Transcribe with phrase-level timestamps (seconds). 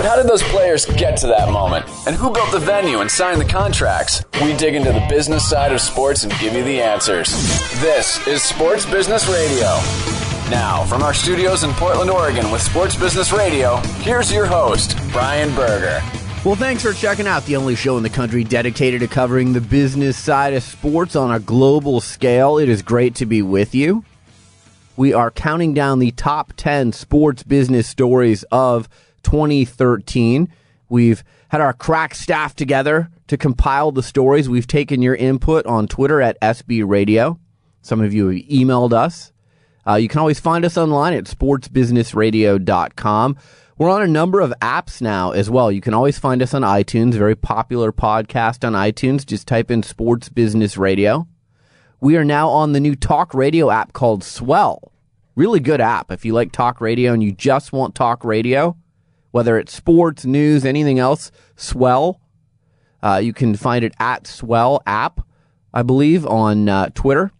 [0.00, 1.84] But how did those players get to that moment?
[2.06, 4.24] And who built the venue and signed the contracts?
[4.40, 7.28] We dig into the business side of sports and give you the answers.
[7.82, 9.66] This is Sports Business Radio.
[10.48, 15.54] Now, from our studios in Portland, Oregon with Sports Business Radio, here's your host, Brian
[15.54, 16.00] Berger.
[16.46, 19.60] Well, thanks for checking out the only show in the country dedicated to covering the
[19.60, 22.56] business side of sports on a global scale.
[22.56, 24.06] It is great to be with you.
[24.96, 28.88] We are counting down the top 10 sports business stories of
[29.22, 30.48] 2013.
[30.88, 34.48] We've had our crack staff together to compile the stories.
[34.48, 37.38] We've taken your input on Twitter at SB Radio.
[37.82, 39.32] Some of you have emailed us.
[39.86, 43.36] Uh, you can always find us online at sportsbusinessradio.com.
[43.78, 45.72] We're on a number of apps now as well.
[45.72, 49.24] You can always find us on iTunes, very popular podcast on iTunes.
[49.24, 51.26] Just type in Sports Business Radio.
[51.98, 54.92] We are now on the new talk radio app called Swell.
[55.34, 56.10] Really good app.
[56.10, 58.76] If you like talk radio and you just want talk radio,
[59.30, 62.20] whether it's sports, news, anything else, Swell.
[63.02, 65.20] Uh, you can find it at Swell app,
[65.72, 67.32] I believe, on uh, Twitter.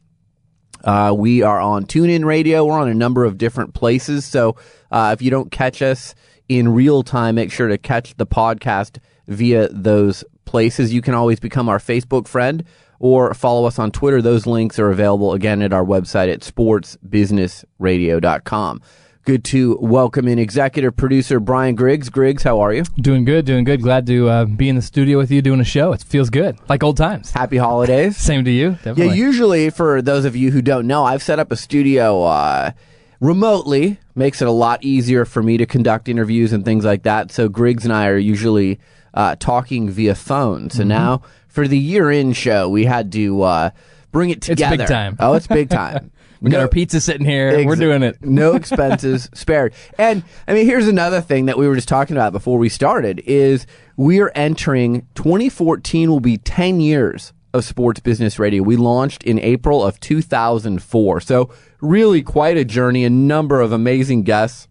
[0.82, 2.64] Uh, we are on TuneIn Radio.
[2.64, 4.24] We're on a number of different places.
[4.24, 4.56] So
[4.90, 6.14] uh, if you don't catch us
[6.48, 10.92] in real time, make sure to catch the podcast via those places.
[10.92, 12.64] You can always become our Facebook friend
[12.98, 14.22] or follow us on Twitter.
[14.22, 18.82] Those links are available again at our website at sportsbusinessradio.com.
[19.24, 22.08] Good to welcome in executive producer Brian Griggs.
[22.08, 22.84] Griggs, how are you?
[22.96, 23.82] Doing good, doing good.
[23.82, 25.92] Glad to uh, be in the studio with you doing a show.
[25.92, 27.30] It feels good, like old times.
[27.30, 28.16] Happy holidays.
[28.18, 28.70] Same to you.
[28.72, 29.06] Definitely.
[29.08, 32.72] Yeah, usually for those of you who don't know, I've set up a studio uh,
[33.20, 33.98] remotely.
[34.14, 37.30] Makes it a lot easier for me to conduct interviews and things like that.
[37.30, 38.80] So Griggs and I are usually
[39.12, 40.70] uh, talking via phone.
[40.70, 40.88] So Mm-hmm.
[40.88, 43.70] now for the year-end show, we had to uh,
[44.12, 44.74] bring it together.
[44.74, 45.16] It's big time.
[45.20, 46.10] Oh, it's big time.
[46.40, 47.64] we got No- our pizza sitting here.
[47.66, 48.24] We're doing it.
[48.24, 49.74] no expenses spared.
[49.98, 53.20] And I mean, here's another thing that we were just talking about before we started
[53.26, 58.62] is we are entering 2014 will be 10 years of sports business radio.
[58.62, 61.20] We launched in April of 2004.
[61.20, 61.50] So
[61.80, 64.68] really quite a journey, a number of amazing guests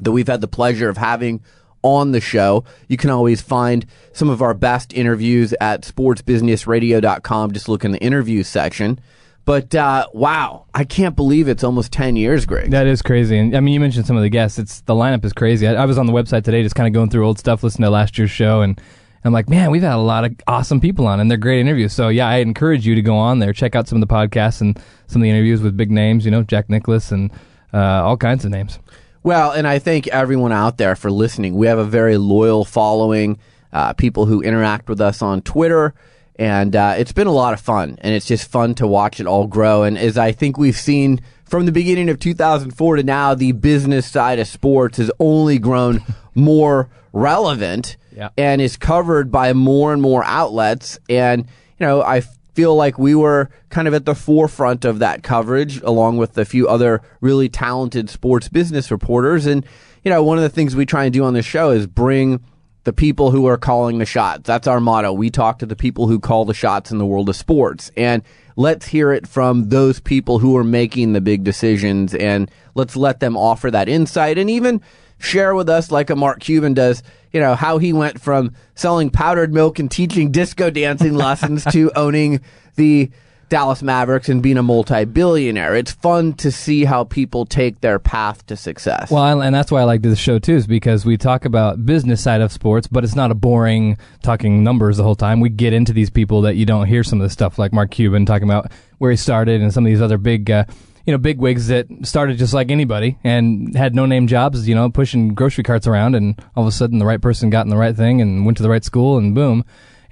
[0.00, 1.40] that we've had the pleasure of having
[1.82, 2.64] on the show.
[2.88, 7.52] You can always find some of our best interviews at sportsbusinessradio.com.
[7.52, 8.98] Just look in the interview section.
[9.44, 12.70] But uh, wow, I can't believe it's almost 10 years, Greg.
[12.70, 13.36] That is crazy.
[13.36, 14.58] And I mean, you mentioned some of the guests.
[14.58, 15.66] It's the lineup is crazy.
[15.68, 17.84] I, I was on the website today, just kind of going through old stuff, listening
[17.86, 18.80] to last year's show, and
[19.24, 21.94] I'm like, man, we've had a lot of awesome people on, and they're great interviews.
[21.94, 24.60] So yeah, I encourage you to go on there, check out some of the podcasts
[24.60, 26.26] and some of the interviews with big names.
[26.26, 27.30] You know, Jack Nicklaus and
[27.72, 28.78] uh, all kinds of names.
[29.22, 31.54] Well, and I thank everyone out there for listening.
[31.54, 33.38] We have a very loyal following,
[33.72, 35.94] uh, people who interact with us on Twitter,
[36.36, 37.98] and uh, it's been a lot of fun.
[38.00, 39.82] And it's just fun to watch it all grow.
[39.84, 44.06] And as I think we've seen from the beginning of 2004 to now, the business
[44.10, 46.02] side of sports has only grown
[46.34, 48.30] more relevant Yeah.
[48.36, 50.98] and is covered by more and more outlets.
[51.08, 51.42] And,
[51.78, 52.22] you know, I
[52.54, 56.44] feel like we were kind of at the forefront of that coverage along with a
[56.44, 59.46] few other really talented sports business reporters.
[59.46, 59.64] And,
[60.04, 62.40] you know, one of the things we try and do on this show is bring
[62.84, 64.42] the people who are calling the shots.
[64.44, 65.12] That's our motto.
[65.12, 67.90] We talk to the people who call the shots in the world of sports.
[67.96, 68.22] And
[68.56, 73.20] let's hear it from those people who are making the big decisions and let's let
[73.20, 74.80] them offer that insight and even
[75.18, 77.02] share with us like a Mark Cuban does,
[77.32, 81.90] you know, how he went from selling powdered milk and teaching disco dancing lessons to
[81.96, 82.40] owning
[82.76, 83.10] the
[83.48, 85.74] Dallas Mavericks and being a multi-billionaire.
[85.74, 89.10] It's fun to see how people take their path to success.
[89.10, 92.22] Well, and that's why I like this show too, is because we talk about business
[92.22, 95.40] side of sports, but it's not a boring talking numbers the whole time.
[95.40, 97.90] We get into these people that you don't hear some of the stuff like Mark
[97.90, 100.64] Cuban talking about where he started and some of these other big, uh,
[101.06, 104.74] you know, big wigs that started just like anybody and had no name jobs, you
[104.74, 107.70] know, pushing grocery carts around, and all of a sudden the right person got in
[107.70, 109.64] the right thing and went to the right school, and boom.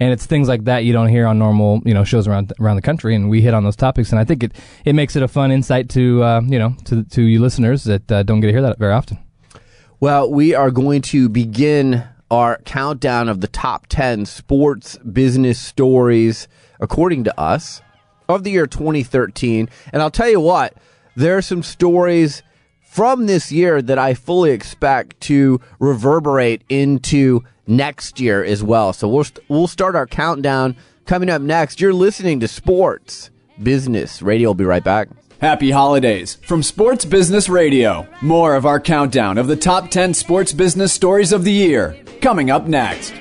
[0.03, 2.75] And it's things like that you don't hear on normal, you know, shows around around
[2.75, 4.53] the country, and we hit on those topics, and I think it,
[4.85, 8.11] it makes it a fun insight to uh, you know to to you listeners that
[8.11, 9.19] uh, don't get to hear that very often.
[10.01, 12.03] Well, we are going to begin
[12.33, 16.49] our countdown of the top 10 sports business stories,
[16.81, 17.81] according to us,
[18.29, 19.69] of the year 2013.
[19.93, 20.75] And I'll tell you what,
[21.15, 22.43] there are some stories
[22.81, 28.93] from this year that I fully expect to reverberate into next year as well.
[28.93, 33.31] So we'll, st- we'll start our countdown Coming up next, you're listening to Sports
[33.61, 34.51] Business Radio.
[34.51, 35.09] We'll be right back.
[35.41, 38.07] Happy holidays from Sports Business Radio.
[38.21, 42.51] More of our countdown of the top 10 sports business stories of the year coming
[42.51, 43.13] up next.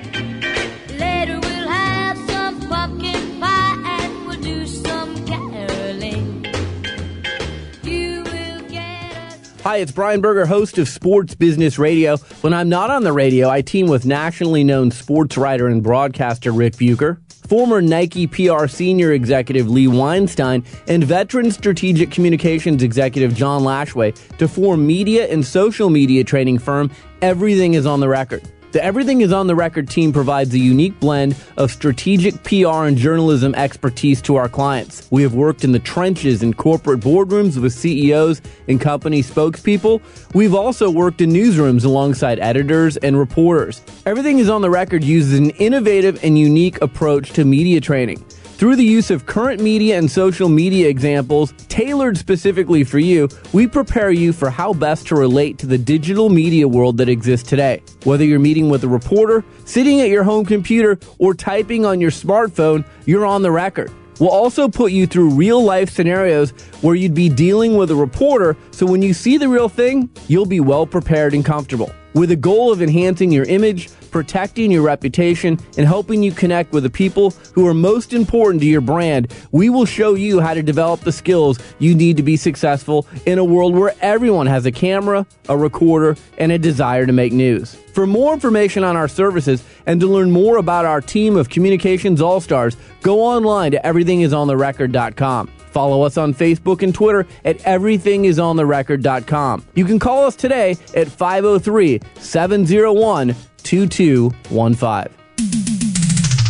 [9.62, 12.16] Hi, it's Brian Berger, host of Sports Business Radio.
[12.40, 16.50] When I'm not on the radio, I team with nationally known sports writer and broadcaster
[16.50, 23.62] Ric Bucher, former Nike PR senior executive Lee Weinstein, and veteran strategic communications executive John
[23.62, 28.42] Lashway to form media and social media training firm Everything is on the Record.
[28.72, 32.96] The Everything is on the Record team provides a unique blend of strategic PR and
[32.96, 35.06] journalism expertise to our clients.
[35.10, 40.00] We have worked in the trenches in corporate boardrooms with CEOs and company spokespeople.
[40.32, 43.82] We've also worked in newsrooms alongside editors and reporters.
[44.06, 48.24] Everything is on the Record uses an innovative and unique approach to media training.
[48.62, 53.66] Through the use of current media and social media examples tailored specifically for you, we
[53.66, 57.82] prepare you for how best to relate to the digital media world that exists today.
[58.04, 62.12] Whether you're meeting with a reporter, sitting at your home computer, or typing on your
[62.12, 63.90] smartphone, you're on the record.
[64.20, 68.56] We'll also put you through real life scenarios where you'd be dealing with a reporter,
[68.70, 71.92] so when you see the real thing, you'll be well prepared and comfortable.
[72.14, 76.84] With a goal of enhancing your image, protecting your reputation, and helping you connect with
[76.84, 80.62] the people who are most important to your brand, we will show you how to
[80.62, 84.72] develop the skills you need to be successful in a world where everyone has a
[84.72, 87.74] camera, a recorder, and a desire to make news.
[87.92, 92.20] For more information on our services and to learn more about our team of communications
[92.20, 95.48] all-stars, go online to everythingisontherecord.com.
[95.72, 99.64] Follow us on Facebook and Twitter at everythingisontherecord.com.
[99.74, 103.34] You can call us today at 503 701
[103.72, 105.16] 2215.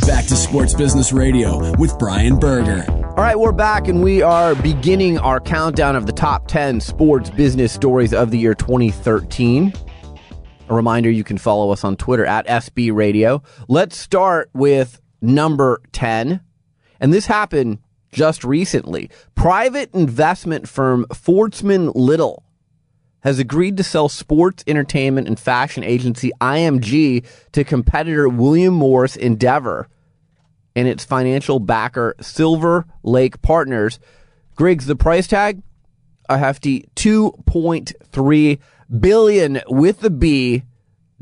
[0.09, 2.85] Back to Sports Business Radio with Brian Berger.
[2.91, 7.31] All right, we're back and we are beginning our countdown of the top 10 sports
[7.31, 9.73] business stories of the year 2013.
[10.69, 13.41] A reminder you can follow us on Twitter at SB Radio.
[13.69, 16.41] Let's start with number 10.
[16.99, 17.79] And this happened
[18.11, 19.11] just recently.
[19.37, 22.43] Private investment firm Forstmann Little
[23.23, 29.89] has agreed to sell sports, entertainment, and fashion agency IMG to competitor William Morris Endeavor
[30.75, 33.99] and its financial backer Silver Lake Partners.
[34.57, 35.63] Griggs, the price tag?
[36.29, 38.59] A hefty 2.3
[39.01, 40.63] billion with the B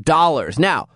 [0.01, 0.57] dollars.
[0.57, 0.87] Now,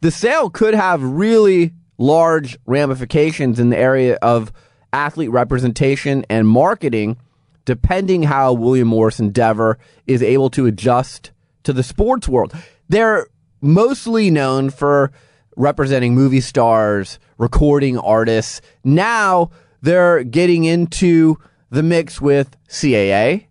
[0.00, 4.52] the sale could have really large ramifications in the area of
[4.92, 7.16] athlete representation and marketing
[7.66, 11.32] depending how William Morris Endeavor is able to adjust
[11.64, 12.54] to the sports world.
[12.88, 13.26] They're
[13.60, 15.12] mostly known for
[15.56, 18.62] representing movie stars, recording artists.
[18.84, 19.50] Now
[19.82, 21.36] they're getting into
[21.70, 23.46] the mix with CAA,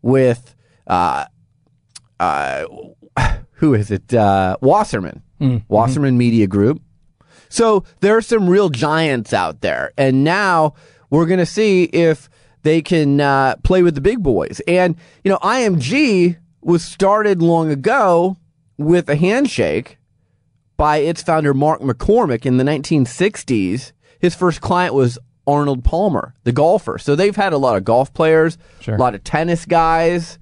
[0.00, 0.54] with
[0.86, 1.24] uh,
[2.20, 2.64] uh,
[3.54, 4.14] who is it?
[4.14, 5.22] Uh, Wasserman,
[5.68, 6.80] Wasserman Media Group.
[7.48, 10.74] So there are some real giants out there, and now
[11.10, 12.30] we're going to see if
[12.62, 14.60] they can uh, play with the big boys.
[14.66, 18.36] And you know, IMG was started long ago
[18.78, 19.98] with a handshake
[20.76, 23.92] by its founder Mark McCormack in the 1960s.
[24.20, 26.98] His first client was Arnold Palmer, the golfer.
[26.98, 28.94] So they've had a lot of golf players, Sure.
[28.94, 30.38] a lot of tennis guys,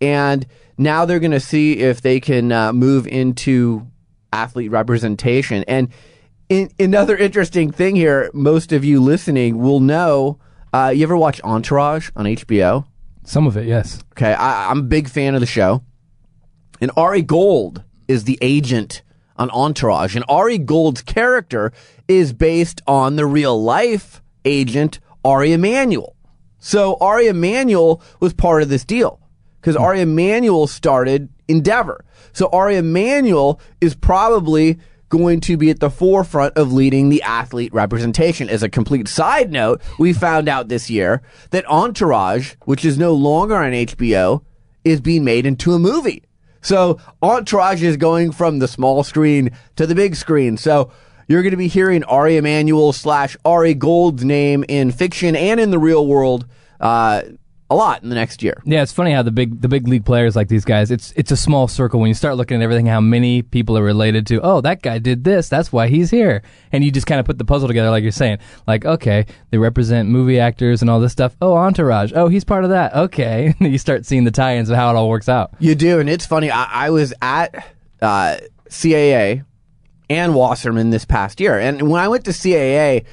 [0.00, 0.46] and
[0.78, 3.86] now they're going to see if they can uh, move into
[4.32, 5.62] athlete representation.
[5.68, 5.88] And
[6.48, 10.38] in, another interesting thing here, most of you listening will know.
[10.72, 12.86] Uh, you ever watch Entourage on HBO?
[13.24, 14.02] Some of it, yes.
[14.12, 15.82] Okay, I, I'm a big fan of the show.
[16.80, 19.02] And Ari Gold is the agent
[19.36, 20.16] on Entourage.
[20.16, 21.72] And Ari Gold's character
[22.08, 26.16] is based on the real life agent, Ari Emanuel.
[26.58, 29.20] So Ari Emanuel was part of this deal
[29.60, 32.04] because Ari Emanuel started Endeavor.
[32.32, 34.78] So Ari Emanuel is probably
[35.10, 38.48] going to be at the forefront of leading the athlete representation.
[38.48, 43.12] As a complete side note, we found out this year that Entourage, which is no
[43.12, 44.42] longer on HBO,
[44.84, 46.22] is being made into a movie.
[46.62, 50.56] So Entourage is going from the small screen to the big screen.
[50.56, 50.90] So
[51.26, 55.70] you're going to be hearing Ari Emanuel slash Ari Gold's name in fiction and in
[55.70, 56.46] the real world
[56.80, 57.22] uh,
[57.70, 58.60] a lot in the next year.
[58.64, 60.90] Yeah, it's funny how the big the big league players like these guys.
[60.90, 62.86] It's it's a small circle when you start looking at everything.
[62.86, 64.40] How many people are related to?
[64.42, 65.48] Oh, that guy did this.
[65.48, 66.42] That's why he's here.
[66.72, 68.38] And you just kind of put the puzzle together, like you're saying.
[68.66, 71.36] Like, okay, they represent movie actors and all this stuff.
[71.40, 72.12] Oh, Entourage.
[72.14, 72.94] Oh, he's part of that.
[72.94, 75.52] Okay, you start seeing the tie-ins of how it all works out.
[75.60, 76.50] You do, and it's funny.
[76.50, 77.54] I, I was at
[78.02, 79.44] uh, CAA
[80.08, 83.04] and Wasserman this past year, and when I went to CAA,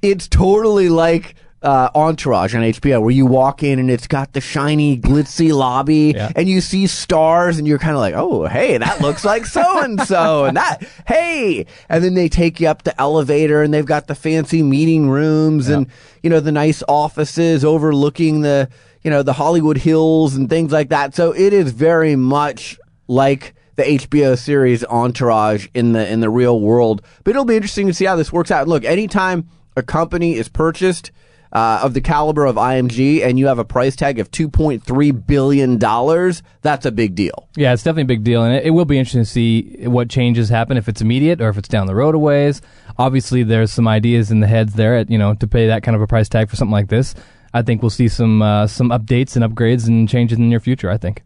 [0.00, 4.40] it's totally like uh, Entourage on HBO, where you walk in and it's got the
[4.40, 6.32] shiny, glitzy lobby, Yeah.
[6.34, 9.82] and you see stars, and you're kind of like, oh, hey, that looks like so
[9.82, 13.84] and so, and that, hey, and then they take you up the elevator, and they've
[13.84, 15.86] got the fancy meeting rooms, and
[16.22, 18.68] you know the nice offices overlooking the,
[19.02, 21.14] you know, the Hollywood Hills and things like that.
[21.14, 26.58] So it is very much like the HBO series Entourage in the in the real
[26.60, 27.02] world.
[27.24, 28.66] But it'll be interesting to see how this works out.
[28.68, 31.10] Look, anytime a company is purchased
[31.52, 34.84] uh, of the caliber of IMG and you have a price tag of two point
[34.84, 37.48] three billion dollars, that's a big deal.
[37.56, 40.08] Yeah, it's definitely a big deal, and it, it will be interesting to see what
[40.08, 42.62] changes happen if it's immediate or if it's down the road a ways.
[42.98, 45.96] Obviously, there's some ideas in the heads there, at, you know, to pay that kind
[45.96, 47.14] of a price tag for something like this.
[47.52, 50.60] I think we'll see some uh, some updates and upgrades and changes in the near
[50.60, 50.90] future.
[50.90, 51.22] I think.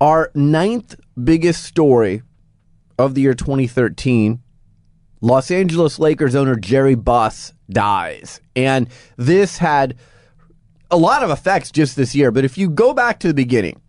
[0.00, 2.22] Our ninth biggest story
[2.98, 4.40] of the year 2013
[5.20, 8.40] Los Angeles Lakers owner Jerry Buss dies.
[8.56, 9.96] And this had
[10.90, 12.30] a lot of effects just this year.
[12.30, 13.80] But if you go back to the beginning,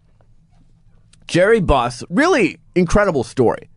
[1.28, 3.70] Jerry Buss, really incredible story.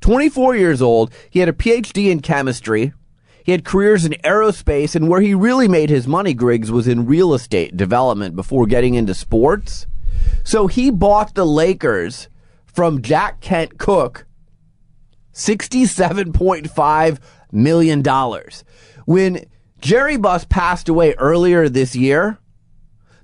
[0.00, 2.92] 24 years old, he had a PhD in chemistry.
[3.44, 7.06] He had careers in aerospace, and where he really made his money, Griggs, was in
[7.06, 9.86] real estate development before getting into sports.
[10.44, 12.28] So he bought the Lakers
[12.64, 14.26] from Jack Kent Cooke
[15.40, 17.18] $67.5
[17.50, 18.02] million.
[19.06, 19.44] When
[19.80, 22.38] Jerry Buss passed away earlier this year,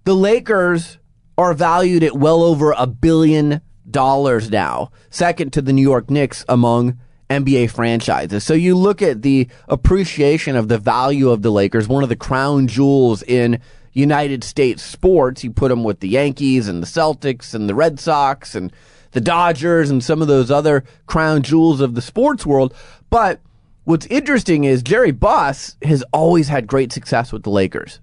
[0.04, 0.98] the Lakers
[1.36, 6.42] are valued at well over a billion dollars now, second to the New York Knicks
[6.48, 8.44] among NBA franchises.
[8.44, 12.16] So you look at the appreciation of the value of the Lakers, one of the
[12.16, 13.60] crown jewels in
[13.92, 15.44] United States sports.
[15.44, 18.72] You put them with the Yankees and the Celtics and the Red Sox and
[19.16, 22.74] the Dodgers and some of those other crown jewels of the sports world.
[23.08, 23.40] But
[23.84, 27.98] what's interesting is Jerry Buss has always had great success with the Lakers.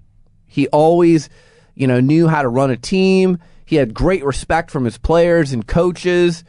[0.48, 1.30] He always,
[1.76, 3.38] you know, knew how to run a team.
[3.64, 6.44] He had great respect from his players and coaches.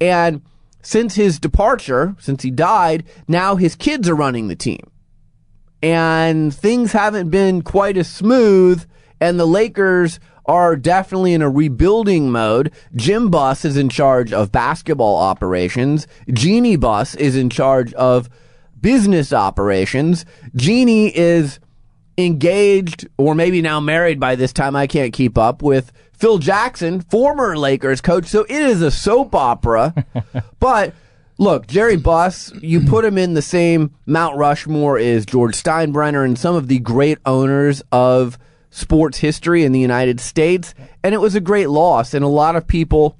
[0.00, 0.40] And
[0.80, 4.90] since his departure, since he died, now his kids are running the team.
[5.82, 8.82] And things haven't been quite as smooth,
[9.20, 12.72] and the Lakers are definitely in a rebuilding mode.
[12.94, 16.06] Jim Buss is in charge of basketball operations.
[16.32, 18.28] Jeanie Buss is in charge of
[18.80, 20.24] business operations.
[20.54, 21.58] Jeanie is
[22.18, 24.76] engaged or maybe now married by this time.
[24.76, 28.26] I can't keep up with Phil Jackson, former Lakers coach.
[28.26, 30.06] So it is a soap opera.
[30.60, 30.94] but
[31.38, 36.38] look, Jerry Buss, you put him in the same Mount Rushmore as George Steinbrenner and
[36.38, 38.38] some of the great owners of
[38.76, 40.74] sports history in the United States.
[41.02, 42.12] And it was a great loss.
[42.12, 43.16] And a lot of people,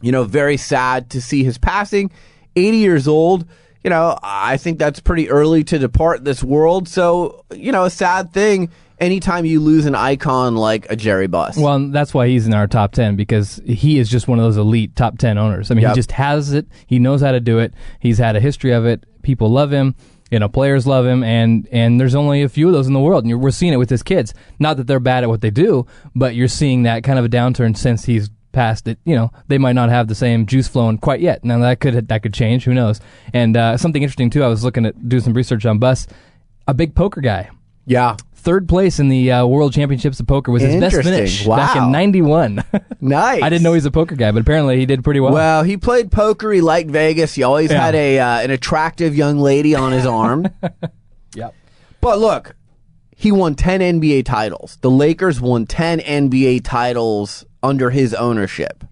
[0.00, 2.10] you know, very sad to see his passing.
[2.56, 3.46] 80 years old.
[3.84, 6.88] You know, I think that's pretty early to depart this world.
[6.88, 11.56] So, you know, a sad thing anytime you lose an icon like a Jerry Buss.
[11.56, 14.44] Well, and that's why he's in our top 10 because he is just one of
[14.44, 15.70] those elite top 10 owners.
[15.70, 15.90] I mean, Yep.
[15.92, 16.66] he just has it.
[16.86, 17.72] He knows how to do it.
[18.00, 19.04] He's had a history of it.
[19.22, 19.94] People love him.
[20.30, 23.00] You know, players love him, and and there's only a few of those in the
[23.00, 24.34] world, and we're seeing it with his kids.
[24.58, 27.28] Not that they're bad at what they do, but you're seeing that kind of a
[27.28, 28.98] downturn since he's passed it.
[29.04, 31.44] You know, they might not have the same juice flowing quite yet.
[31.44, 32.64] Now that could that could change.
[32.64, 33.00] Who knows?
[33.32, 34.42] And uh, something interesting too.
[34.44, 36.06] I was looking at do some research on Buss,
[36.66, 37.50] a big poker guy.
[37.86, 38.16] yeah.
[38.40, 41.12] Third place in the uh, World Championships of Poker was his best Interesting.
[41.14, 41.86] finish back Wow.
[41.86, 42.64] in '91.
[43.00, 43.42] Nice.
[43.42, 45.32] I didn't know he was a poker guy, but apparently he did pretty well.
[45.32, 46.50] Well, he played poker.
[46.50, 47.34] He liked Vegas.
[47.34, 47.80] He always Yeah.
[47.84, 50.48] had a uh, an attractive young lady on his arm.
[51.36, 51.54] yep.
[52.00, 52.56] But look,
[53.14, 54.78] he won 10 NBA titles.
[54.80, 58.82] The Lakers won 10 NBA titles under his ownership.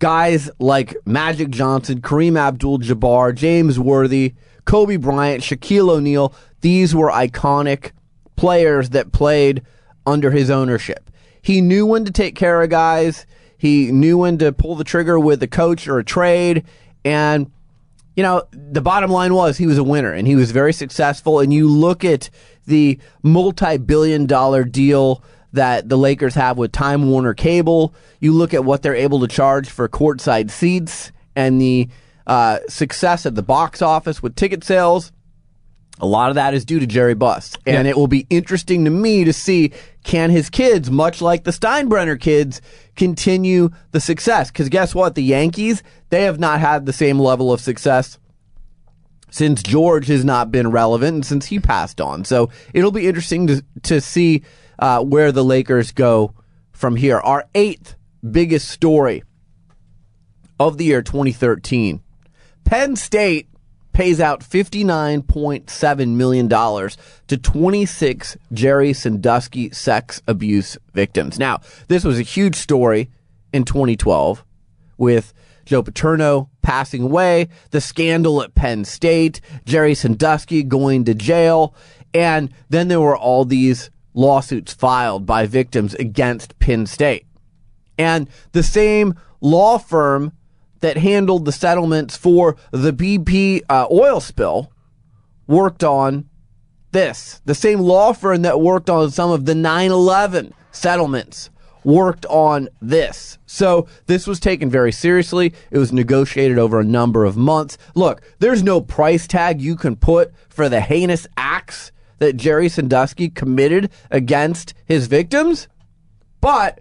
[0.00, 7.10] Guys like Magic Johnson, Kareem Abdul Jabbar, James Worthy, Kobe Bryant, Shaquille O'Neal, these were
[7.10, 7.92] iconic
[8.38, 9.62] players that played
[10.06, 11.10] under his ownership.
[11.42, 13.26] He knew when to take care of guys,
[13.58, 16.64] he knew when to pull the trigger with a coach or a trade,
[17.04, 17.50] and
[18.14, 21.38] you know, the bottom line was he was a winner and he was very successful.
[21.38, 22.30] And you look at
[22.66, 28.52] the multi billion dollar deal that the Lakers have with Time Warner Cable, you look
[28.52, 31.88] at what they're able to charge for courtside seats and the
[32.26, 35.12] uh, success at the box office with ticket sales.
[36.00, 37.56] A lot of that is due to Jerry Buss.
[37.66, 37.90] And Yeah.
[37.90, 39.72] it will be interesting to me to see
[40.04, 42.60] can his kids, much like the Steinbrenner kids,
[42.96, 44.50] continue the success?
[44.50, 45.14] Because guess what?
[45.16, 48.18] The Yankees, they have not had the same level of success
[49.30, 52.24] since George has not been relevant and since he passed on.
[52.24, 54.42] So it'll be interesting to, to see
[54.78, 56.32] uh, where the Lakers go
[56.72, 57.18] from here.
[57.18, 57.96] Our eighth
[58.30, 59.22] biggest story
[60.60, 62.00] of the year 2013
[62.64, 63.48] Penn State
[63.98, 71.36] pays out $59.7 million to 26 Jerry Sandusky sex abuse victims.
[71.36, 73.10] Now, this was a huge story
[73.52, 74.44] in 2012
[74.98, 81.74] with Joe Paterno passing away, the scandal at Penn State, Jerry Sandusky going to jail,
[82.14, 87.26] and then there were all these lawsuits filed by victims against Penn State.
[87.98, 90.34] And the same law firm
[90.80, 94.72] that handled the settlements for the BP uh, oil spill
[95.46, 96.28] worked on
[96.92, 97.40] this.
[97.44, 101.50] The same law firm that worked on some of the 9 11 settlements
[101.84, 103.38] worked on this.
[103.46, 105.54] So this was taken very seriously.
[105.70, 107.78] It was negotiated over a number of months.
[107.94, 113.28] Look, there's no price tag you can put for the heinous acts that Jerry Sandusky
[113.28, 115.68] committed against his victims,
[116.40, 116.80] but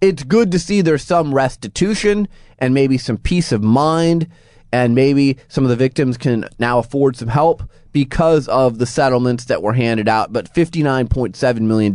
[0.00, 4.28] it's good to see there's some restitution and maybe some peace of mind
[4.72, 9.46] and maybe some of the victims can now afford some help because of the settlements
[9.46, 10.32] that were handed out.
[10.32, 11.94] But $59.7 million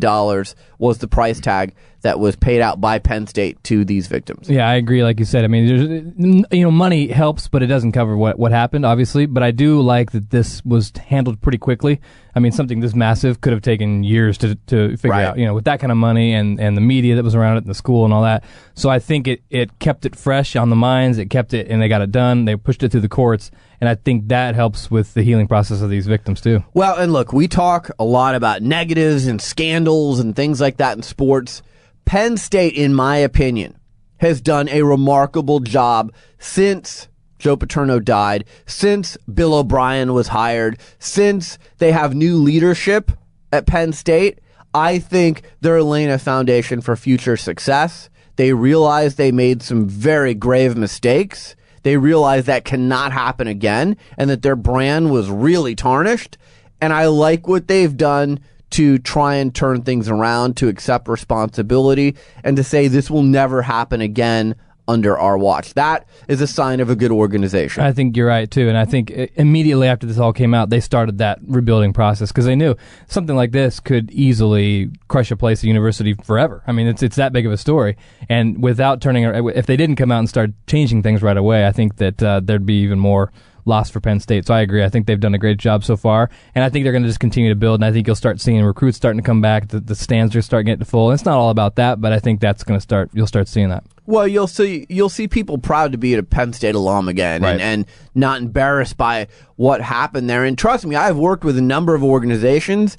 [0.79, 4.49] was the price tag that was paid out by Penn State to these victims.
[4.49, 5.03] Yeah, I agree.
[5.03, 8.39] Like you said, I mean, there's, you know, money helps, but it doesn't cover what
[8.39, 9.25] what happened, obviously.
[9.25, 12.01] But I do like that this was handled pretty quickly.
[12.33, 15.25] I mean, something this massive could have taken years to to figure Right.
[15.25, 15.37] out.
[15.37, 17.63] You know, with that kind of money and and the media that was around it
[17.63, 18.43] and the school and all that.
[18.73, 21.17] So I think it it kept it fresh on the minds.
[21.17, 22.45] It kept it, and they got it done.
[22.45, 25.81] They pushed it through the courts, and I think that helps with the healing process
[25.81, 26.63] of these victims too.
[26.73, 30.95] Well, and look, we talk a lot about negatives and scandals and things like that
[30.97, 31.61] in sports.
[32.05, 33.77] Penn State, in my opinion,
[34.17, 37.07] has done a remarkable job since
[37.39, 43.11] Joe Paterno died, since Bill O'Brien was hired, since they have new leadership
[43.51, 44.39] at Penn State.
[44.73, 48.09] I think they're laying a foundation for future success.
[48.35, 51.55] They realize they made some very grave mistakes.
[51.83, 56.37] They realize that cannot happen again and that their brand was really tarnished.
[56.79, 58.39] And I like what they've done
[58.71, 63.61] to try and turn things around, to accept responsibility, and to say this will never
[63.61, 64.55] happen again
[64.87, 65.73] under our watch.
[65.75, 67.83] That is a sign of a good organization.
[67.83, 70.79] I think you're right too, and I think immediately after this all came out, they
[70.79, 72.75] started that rebuilding process because they knew
[73.07, 76.63] something like this could easily crush a place, a university forever.
[76.67, 77.95] I mean, it's it's that big of a story,
[78.27, 81.71] and without turning, if they didn't come out and start changing things right away, I
[81.71, 83.31] think that uh, there'd be even more
[83.65, 84.45] loss for Penn State.
[84.47, 84.83] So I agree.
[84.83, 87.09] I think they've done a great job so far, and I think they're going to
[87.09, 87.75] just continue to build.
[87.75, 89.69] And I think you'll start seeing recruits starting to come back.
[89.69, 91.09] The, the stands are starting to get full.
[91.09, 93.09] And it's not all about that, but I think that's going to start.
[93.13, 93.83] You'll start seeing that.
[94.07, 97.51] Well, you'll see you'll see people proud to be a Penn State alum again Right.
[97.53, 100.43] and, and not embarrassed by what happened there.
[100.43, 102.97] And trust me, I've worked with a number of organizations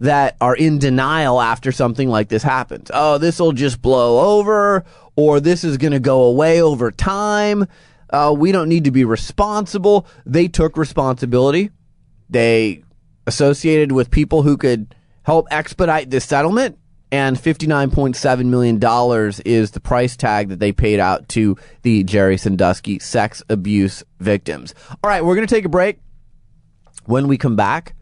[0.00, 2.90] that are in denial after something like this happens.
[2.94, 4.84] Oh, this will just blow over,
[5.16, 7.66] or this is going to go away over time.
[8.14, 10.06] Uh, we don't need to be responsible.
[10.24, 11.70] They took responsibility.
[12.30, 12.84] They
[13.26, 16.78] associated with people who could help expedite this settlement.
[17.10, 18.78] And $59.7 million
[19.44, 24.76] is the price tag that they paid out to the Jerry Sandusky sex abuse victims.
[25.02, 25.98] All right, we're going to take a break.
[27.06, 27.96] When we come back,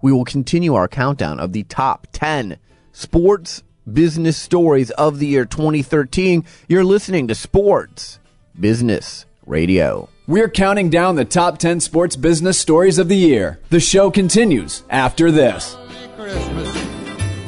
[0.00, 2.58] we will continue our countdown of the top 10
[2.92, 6.42] sports business stories of the year 2013.
[6.68, 8.18] You're listening to Sports
[8.58, 10.08] Business Radio.
[10.26, 13.58] We're counting down the top 10 sports business stories of the year.
[13.70, 15.76] The show continues after this.
[16.16, 16.68] Christmas.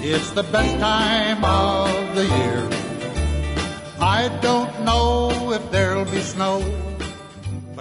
[0.01, 2.69] It's the best time of the year.
[4.01, 6.63] I don't know if there'll be snow.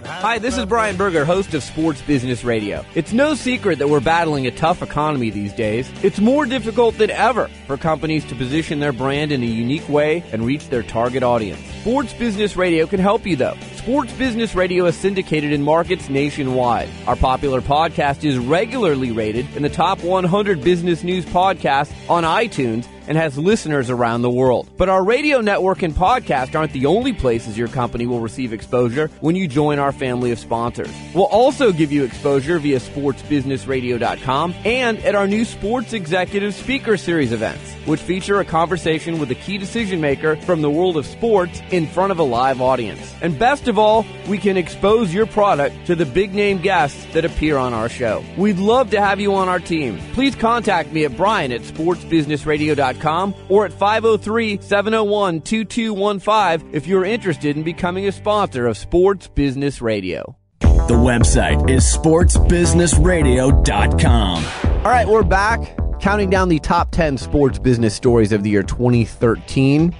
[0.06, 2.84] Hi, this is Brian Berger, host of Sports Business Radio.
[2.94, 5.90] It's no secret that we're battling a tough economy these days.
[6.04, 10.26] It's more difficult than ever for companies to position their brand in a unique way
[10.34, 11.62] and reach their target audience.
[11.82, 13.56] Sports Business Radio can help you, though.
[13.80, 16.90] Sports Business Radio is syndicated in markets nationwide.
[17.08, 22.86] Our popular podcast is regularly rated in the top 100 business news podcasts on iTunes
[23.10, 24.70] and has listeners around the world.
[24.78, 29.10] But our radio network and podcast aren't the only places your company will receive exposure
[29.20, 30.94] when you join our family of sponsors.
[31.16, 37.32] We'll also give you exposure via sportsbusinessradio.com and at our new Sports Executive Speaker Series
[37.32, 41.62] events, which feature a conversation with a key decision maker from the world of sports
[41.72, 43.16] in front of a live audience.
[43.24, 47.24] And best of all, we can expose your product to the big name guests that
[47.24, 48.24] appear on our show.
[48.38, 50.00] We'd love to have you on our team.
[50.14, 57.56] Please contact me at Brian at sportsbusinessradio.com or at 503 701 2215 if you're interested
[57.56, 60.36] in becoming a sponsor of Sports Business Radio.
[60.60, 64.46] The website is sportsbusinessradio.com.
[64.84, 68.64] All right, we're back counting down the top 10 sports business stories of the year
[68.64, 69.96] 2013.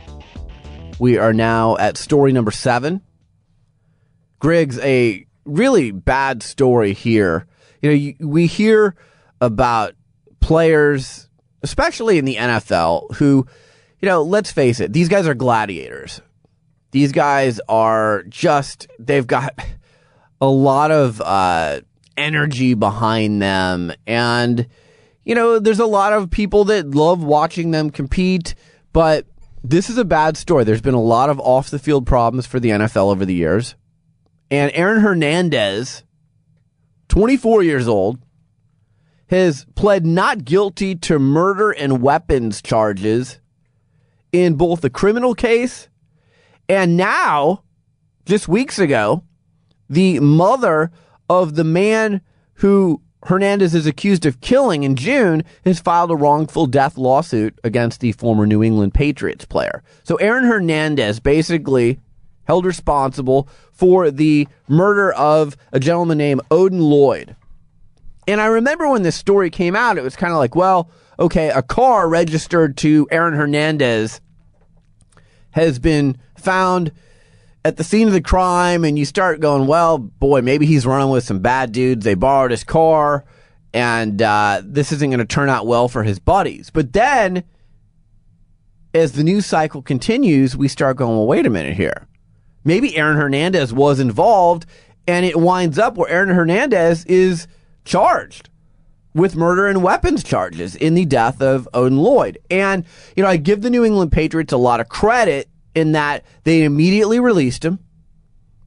[0.98, 3.02] We are now at story number seven.
[4.40, 7.46] Griggs, a really bad story here.
[7.82, 8.96] You know, you, we hear
[9.42, 9.96] about
[10.40, 11.30] players,
[11.62, 13.46] especially in the NFL, who,
[14.00, 16.22] you know, let's face it, these guys are gladiators.
[16.92, 19.60] These guys are just, they've got
[20.42, 21.82] a lot of uh,
[22.18, 23.94] energy behind them.
[24.08, 24.68] And,
[25.24, 28.56] you know, there's a lot of people that love watching them compete,
[28.94, 29.26] but
[29.64, 30.64] this is a bad story.
[30.64, 33.76] There's been a lot of off the field problems for the NFL over the years.
[34.52, 36.04] And Aaron Hernandez,
[37.10, 38.20] 24 years old,
[39.28, 43.40] has pled not guilty to murder and weapons charges
[44.32, 45.90] in both the criminal case
[46.70, 47.64] and now,
[48.26, 49.24] just weeks ago,
[49.90, 50.92] the mother
[51.28, 52.22] of the man
[52.56, 58.02] who Hernandez is accused of killing in June has filed a wrongful death lawsuit against
[58.02, 59.84] the former New England Patriots player.
[60.04, 62.00] So Aaron Hernandez basically
[62.50, 67.36] held responsible for the murder of a gentleman named Odin Lloyd.
[68.28, 71.50] And I remember when this story came out, it was kind of like, well, okay,
[71.50, 74.20] a car registered to Aaron Hernandez
[75.52, 76.92] has been found
[77.64, 81.12] at the scene of the crime, and you start going, well, boy, maybe he's running
[81.12, 82.04] with some bad dudes.
[82.04, 83.26] They borrowed his car,
[83.76, 86.72] and uh, this isn't going to turn out well for his buddies.
[86.72, 87.44] But then,
[88.96, 92.08] as the news cycle continues, we start going, well, wait a minute here.
[92.64, 94.66] Maybe Aaron Hernandez was involved,
[95.08, 97.48] and it winds up where Aaron Hernandez is
[97.86, 98.50] charged
[99.14, 102.38] with murder and weapons charges in the death of Odin Lloyd.
[102.50, 106.26] And, you know, I give the New England Patriots a lot of credit in that
[106.44, 107.80] they immediately released him.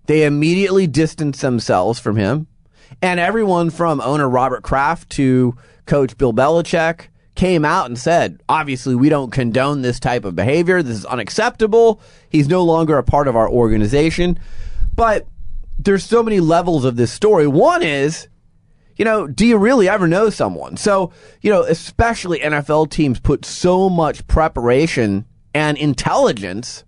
[0.06, 2.48] They immediately distanced themselves from him.
[3.00, 8.94] And everyone from owner Robert Kraft to coach Bill Belichick came out and said, obviously,
[8.94, 10.82] we don't condone this type of behavior.
[10.82, 12.00] This is unacceptable.
[12.28, 14.38] He's no longer a part of our organization.
[14.94, 15.26] But
[15.78, 17.46] there's so many levels of this story.
[17.46, 18.28] One is,
[18.96, 20.76] you know, do you really ever know someone?
[20.76, 26.84] So, you know, especially NFL teams put so much preparation and intelligence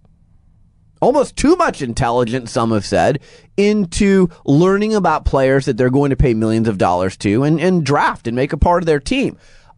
[1.04, 3.20] almost too much intelligence, some have said,
[3.58, 7.84] into learning about players that they're going to pay millions of dollars to and, and
[7.84, 9.36] draft and make a part of their team.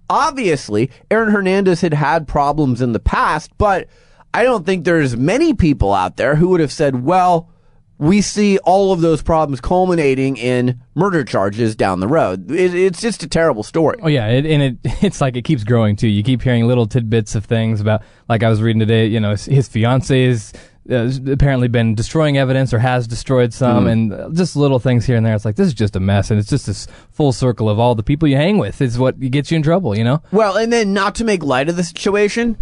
[0.08, 3.88] Obviously, Aaron Hernandez had had problems in the past, but
[4.32, 7.50] I don't think there's many people out there who would have said, well,
[7.98, 12.50] we see all of those problems culminating in murder charges down the road.
[12.50, 13.98] It, it's just a terrible story.
[14.02, 16.08] Oh yeah, it, and it it's like it keeps growing too.
[16.08, 19.06] You keep hearing little tidbits of things about, like I was reading today.
[19.06, 20.52] You know, his, his fiance is
[20.90, 25.16] uh, apparently been destroying evidence or has destroyed some, and uh, just little things here
[25.16, 25.34] and there.
[25.34, 27.94] It's like this is just a mess, and it's just this full circle of all
[27.94, 29.96] the people you hang with is what gets you in trouble.
[29.96, 30.22] You know?
[30.32, 32.56] Well, and then not to make light of the situation,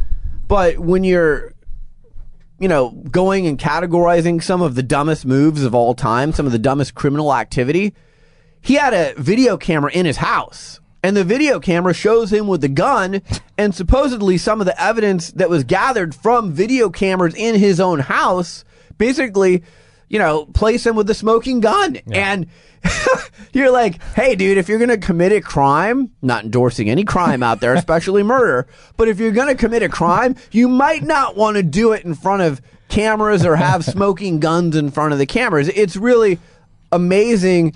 [0.49, 1.55] but when you're
[2.59, 6.53] you know, going and categorizing some of the dumbest moves of all time, some of
[6.53, 7.95] the dumbest criminal activity.
[8.61, 12.62] He had a video camera in his house, and the video camera shows him with
[12.62, 13.21] the gun,
[13.59, 17.99] and supposedly some of the evidence that was gathered from video cameras in his own
[17.99, 18.64] house
[18.97, 19.62] basically,
[20.09, 21.99] you know, place him with the smoking gun.
[22.11, 22.47] And
[23.53, 27.43] you're like, hey, dude, if you're going to commit a crime, not endorsing any crime
[27.43, 31.37] out there, especially murder, but if you're going to commit a crime, you might not
[31.37, 35.19] want to do it in front of cameras or have smoking guns in front of
[35.19, 35.69] the cameras.
[35.69, 36.38] It's really
[36.90, 37.75] amazing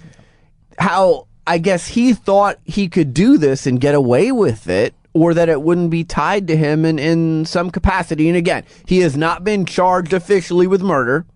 [0.79, 4.95] how I guess he thought he could do this and get away with it.
[5.15, 8.29] Or that it wouldn't be tied to him in, in some capacity.
[8.29, 11.27] And again, he has not been charged officially with murder.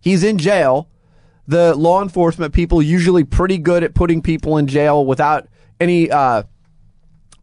[0.00, 0.88] He's in jail
[1.46, 5.48] the law enforcement people usually pretty good at putting people in jail without
[5.80, 6.42] any uh,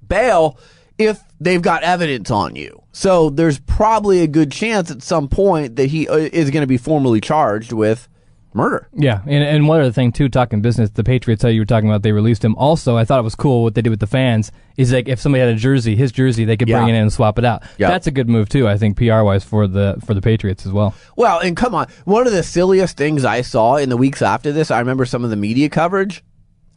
[0.07, 0.57] bail
[0.97, 2.81] if they've got evidence on you.
[2.91, 6.67] So there's probably a good chance at some point that he uh, is going to
[6.67, 8.07] be formally charged with
[8.53, 8.87] murder.
[8.93, 11.89] Yeah, and, and one other thing too, talking business, the Patriots, how you were talking
[11.89, 12.55] about, they released him.
[12.55, 14.51] Also, I thought it was cool what they did with the fans.
[14.77, 16.93] Is like if somebody had a jersey, his jersey, they could bring Yeah.
[16.93, 17.63] it in and swap it out.
[17.77, 17.89] Yeah.
[17.89, 20.71] That's a good move too, I think, PR wise for the for the Patriots as
[20.71, 20.93] well.
[21.15, 24.51] Well, and come on, one of the silliest things I saw in the weeks after
[24.51, 26.23] this, I remember some of the media coverage.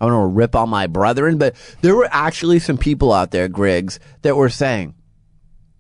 [0.01, 3.31] I don't want to rip on my brethren, but there were actually some people out
[3.31, 4.95] there, Griggs, that were saying,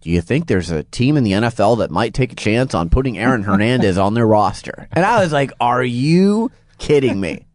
[0.05, 2.91] do you think there's a team in the NFL that might take a chance on
[2.91, 4.87] putting Aaron Hernandez on their roster?
[4.93, 7.47] And I was like, are you kidding me?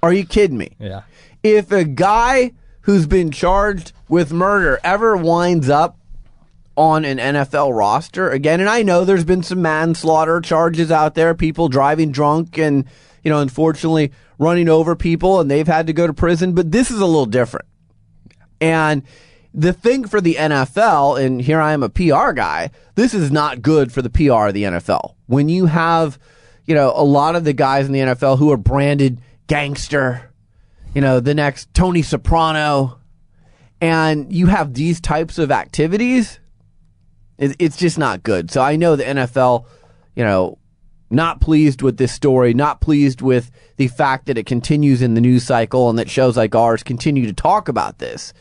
[0.00, 0.76] Are you kidding me?
[0.78, 1.02] Yeah.
[1.42, 5.98] If a guy who's been charged with murder ever winds up
[6.76, 11.34] on an NFL roster again, and I know there's been some manslaughter charges out there,
[11.34, 12.84] people driving drunk and,
[13.24, 16.92] you know, unfortunately running over people and they've had to go to prison, but this
[16.92, 17.66] is a little different.
[18.60, 19.02] And
[19.54, 23.62] the thing for the NFL, and here I am a PR guy, this is not
[23.62, 25.14] good for the PR of the NFL.
[25.26, 26.18] When you have,
[26.66, 30.32] you know, a lot of the guys in the NFL who are branded gangster,
[30.94, 32.98] you know, the next Tony Soprano,
[33.80, 36.38] and you have these types of activities,
[37.36, 38.50] it, it's just not good.
[38.50, 39.66] So I know the NFL,
[40.14, 40.58] you know,
[41.10, 45.20] not pleased with this story, not pleased with the fact that it continues in the
[45.20, 48.32] news cycle and that shows like ours continue to talk about this.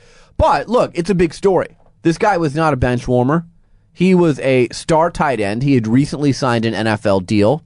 [0.42, 1.78] But look, it's a big story.
[2.02, 3.46] This guy was not a bench warmer.
[3.94, 5.62] He was a star tight end.
[5.62, 7.64] He had recently signed an NFL deal.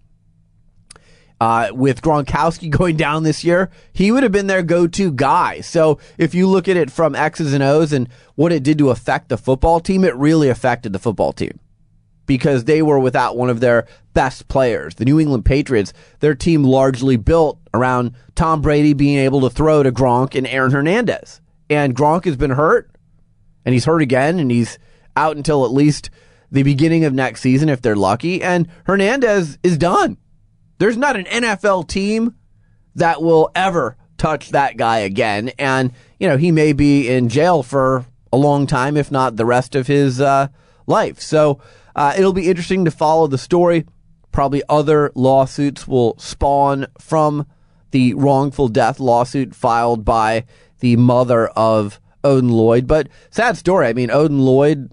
[1.39, 5.61] Uh, with Gronkowski going down this year, he would have been their go-to guy.
[5.61, 8.89] So if you look at it from X's and O's and what it did to
[8.89, 11.57] affect the football team, it really affected the football team
[12.25, 14.95] because they were without one of their best players.
[14.95, 19.81] The New England Patriots, their team largely built around Tom Brady being able to throw
[19.81, 21.39] to Gronk and Aaron Hernandez.
[21.69, 22.91] And Gronk has been hurt,
[23.65, 24.77] and he's hurt again, and he's
[25.15, 26.09] out until at least
[26.51, 28.41] the beginning of next season if they're lucky.
[28.41, 30.17] And Hernandez is done.
[30.77, 32.35] There's not an NFL team
[32.95, 35.51] that will ever touch that guy again.
[35.57, 39.45] And, you know, he may be in jail for a long time, if not the
[39.45, 40.47] rest of his uh,
[40.87, 41.19] life.
[41.19, 41.61] So
[41.95, 43.85] uh, it'll be interesting to follow the story.
[44.31, 47.47] Probably other lawsuits will spawn from
[47.91, 50.43] the wrongful death lawsuit filed by
[50.85, 52.85] the mother of Odin Lloyd.
[52.85, 53.87] But sad story.
[53.87, 54.91] I mean, Odin Lloyd,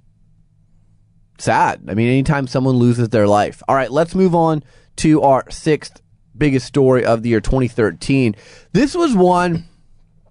[1.36, 1.82] sad.
[1.86, 3.62] I mean, anytime someone loses their life.
[3.68, 4.64] All right, let's move on
[4.96, 6.00] to our sixth
[6.34, 8.34] biggest story of the year 2013.
[8.72, 9.68] This was one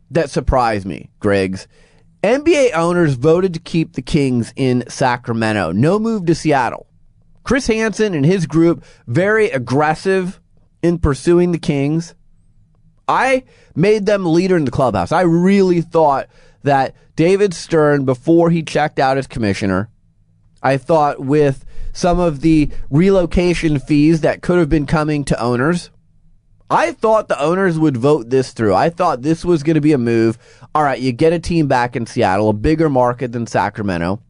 [0.10, 1.68] that surprised me, Griggs.
[2.24, 5.72] NBA owners voted to keep the Kings in Sacramento.
[5.74, 6.88] No move to Seattle.
[7.44, 10.42] Chris Hansen and his group very aggressive
[10.82, 12.16] in pursuing the Kings.
[13.08, 13.44] I
[13.76, 15.12] made them leader in the clubhouse.
[15.12, 16.28] I really thought
[16.64, 19.90] that David Stern, before he checked out as commissioner,
[20.64, 25.90] I thought with some of the relocation fees that could have been coming to owners,
[26.70, 28.74] I thought the owners would vote this through.
[28.74, 30.38] I thought this was going to be a move.
[30.74, 34.22] All right, you get a team back in Seattle, a bigger market than Sacramento.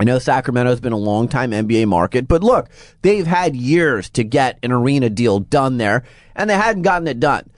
[0.00, 2.68] I know Sacramento's been a long time NBA market, but look,
[3.02, 6.04] they've had years to get an arena deal done there,
[6.36, 7.50] and they hadn't gotten it done.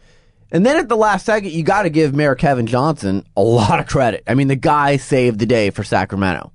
[0.53, 3.79] And then at the last second, you got to give Mayor Kevin Johnson a lot
[3.79, 4.25] of credit.
[4.27, 6.53] I mean, the guy saved the day for Sacramento.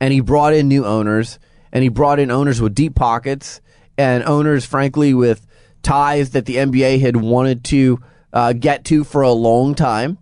[0.00, 1.38] And he brought in new owners,
[1.72, 3.60] and he brought in owners with deep pockets,
[3.98, 5.46] and owners, frankly, with
[5.82, 8.00] ties that the NBA had wanted to
[8.32, 10.18] uh, get to for a long time.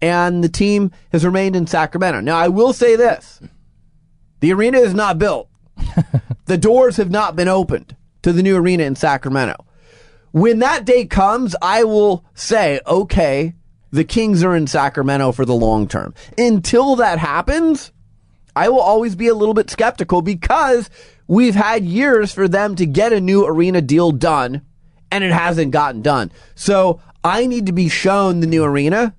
[0.00, 2.20] And the team has remained in Sacramento.
[2.20, 3.40] Now, I will say this
[4.40, 5.48] the arena is not built,
[6.46, 9.65] the doors have not been opened to the new arena in Sacramento.
[10.36, 13.54] When that day comes, I will say, okay,
[13.90, 16.12] the Kings are in Sacramento for the long term.
[16.36, 17.90] Until that happens,
[18.54, 20.90] I will always be a little bit skeptical because
[21.26, 24.60] we've had years for them to get a new arena deal done
[25.10, 26.30] and it hasn't gotten done.
[26.54, 29.14] So I need to be shown the new arena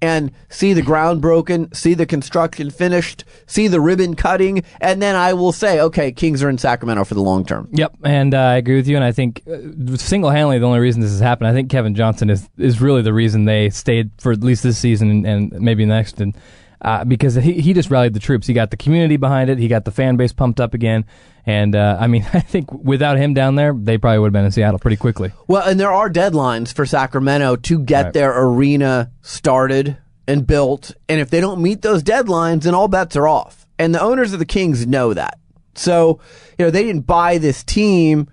[0.00, 5.16] and see the ground broken, see the construction finished, see the ribbon cutting, and then
[5.16, 7.68] I will say, okay, Kings are in Sacramento for the long term.
[7.72, 8.96] Yep, and uh, I agree with you.
[8.96, 12.30] And I think uh, single-handedly, the only reason this has happened, I think Kevin Johnson
[12.30, 15.84] is is really the reason they stayed for at least this season and, and maybe
[15.84, 16.20] next.
[16.20, 16.36] And
[16.82, 18.46] uh, because he he just rallied the troops.
[18.46, 19.58] He got the community behind it.
[19.58, 21.04] He got the fan base pumped up again.
[21.46, 24.44] And uh, I mean, I think without him down there, they probably would have been
[24.44, 25.32] in Seattle pretty quickly.
[25.46, 28.12] Well, and there are deadlines for Sacramento to get Right.
[28.12, 30.92] their arena started and built.
[31.08, 33.66] And if they don't meet those deadlines, then all bets are off.
[33.78, 35.38] And the owners of the Kings know that.
[35.74, 36.20] So,
[36.58, 38.28] you know, they didn't buy this team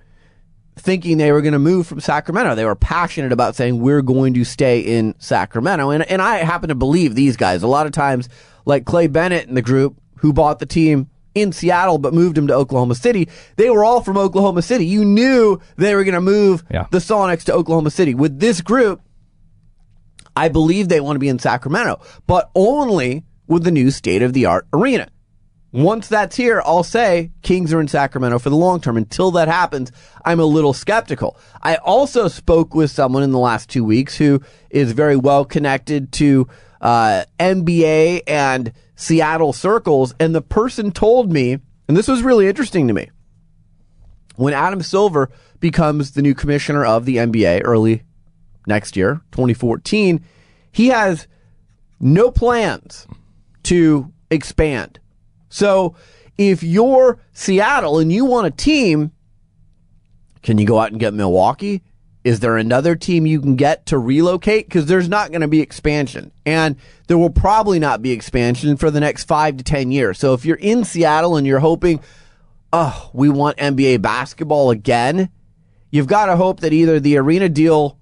[0.78, 2.56] thinking they were going to move from Sacramento.
[2.56, 5.90] They were passionate about saying, we're going to stay in Sacramento.
[5.92, 7.64] And, and I happen to believe these guys.
[7.64, 8.28] A lot of times,
[8.66, 12.48] like Clay Bennett and the group who bought the team in Seattle but moved him
[12.48, 14.86] to Oklahoma City, they were all from Oklahoma City.
[14.86, 16.88] You knew they were going to move Yeah.
[16.92, 18.14] the Sonics to Oklahoma City.
[18.16, 19.02] With this group,
[20.36, 24.34] I believe they want to be in Sacramento, but only with the new state of
[24.34, 25.08] the art arena.
[25.76, 28.96] Once that's here, I'll say Kings are in Sacramento for the long term.
[28.96, 29.92] Until that happens,
[30.24, 31.38] I'm a little skeptical.
[31.62, 36.14] I also spoke with someone in the last two weeks who is very well connected
[36.14, 36.48] to
[36.80, 41.60] uh, NBA and Seattle circles, and the person told me,
[41.90, 43.12] and this was really interesting to me,
[44.38, 48.04] when Adam Silver becomes the new commissioner of the NBA early
[48.66, 50.24] next year, 2014,
[50.72, 51.28] he has
[52.00, 53.08] no plans
[53.64, 55.02] to expand.
[55.56, 55.96] So
[56.38, 59.14] if you're Seattle and you want a team,
[60.44, 61.82] can you go out and get Milwaukee?
[62.26, 64.68] Is there another team you can get to relocate?
[64.68, 66.34] Because there's not going to be expansion.
[66.46, 66.76] And
[67.08, 70.20] there will probably not be expansion for the next five to 10 years.
[70.20, 72.02] So if you're in Seattle and you're hoping,
[72.74, 75.30] oh, we want NBA basketball again,
[75.90, 77.98] you've got to hope that either the arena deal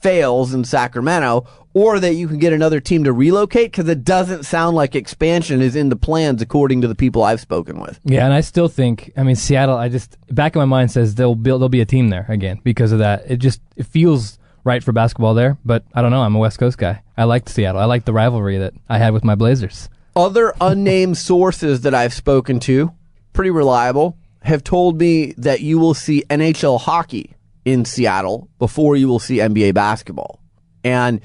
[0.00, 4.44] fails in Sacramento, or that you can get another team to relocate because it doesn't
[4.44, 8.00] sound like expansion is in the plans according to the people I've spoken with.
[8.04, 9.76] Yeah, and I still think, I mean, Seattle.
[9.76, 12.60] I just back in my mind says there'll be there'll be a team there again
[12.64, 13.30] because of that.
[13.30, 16.22] It just it feels right for basketball there, but I don't know.
[16.22, 17.02] I'm a West Coast guy.
[17.16, 17.80] I liked Seattle.
[17.80, 19.88] I liked the rivalry that I had with my Blazers.
[20.14, 22.92] Other unnamed sources that I've spoken to,
[23.32, 27.34] pretty reliable, have told me that you will see NHL hockey
[27.72, 30.40] in Seattle before you will see NBA basketball.
[30.84, 31.20] And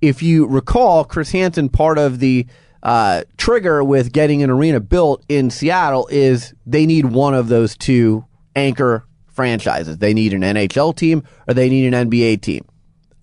[0.00, 2.46] if you recall, Chris Hansen, part of the
[2.82, 7.76] uh, trigger with getting an arena built in Seattle is they need one of those
[7.76, 8.24] two
[8.56, 9.98] anchor franchises.
[9.98, 12.66] They need an NHL team or they need an NBA team.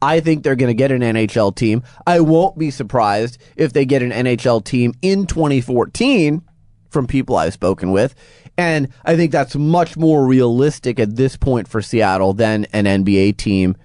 [0.02, 1.84] I think they're going to get an NHL team.
[2.08, 6.42] I won't be surprised if they get an NHL team in 2014
[6.90, 8.16] from people I've spoken with.
[8.60, 13.38] And I think that's much more realistic at this point for Seattle than an NBA
[13.38, 13.78] team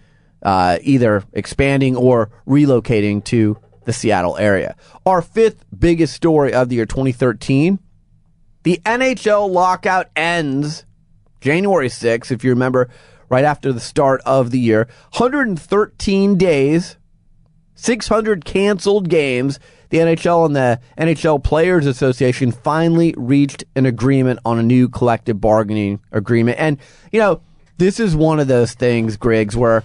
[0.42, 4.74] uh, either expanding or relocating to the Seattle area.
[5.06, 7.78] Our fifth biggest story of the year 2013
[8.64, 10.86] the NHL lockout ends
[11.40, 12.88] January 6th, if you remember,
[13.28, 14.88] right after the start of the year.
[15.18, 16.96] 113 days,
[17.74, 19.60] 600 canceled games.
[19.94, 25.40] The NHL and the NHL Players Association finally reached an agreement on a new collective
[25.40, 26.58] bargaining agreement.
[26.58, 26.78] And,
[27.12, 27.42] you know,
[27.78, 29.84] this is one of those things, Griggs, where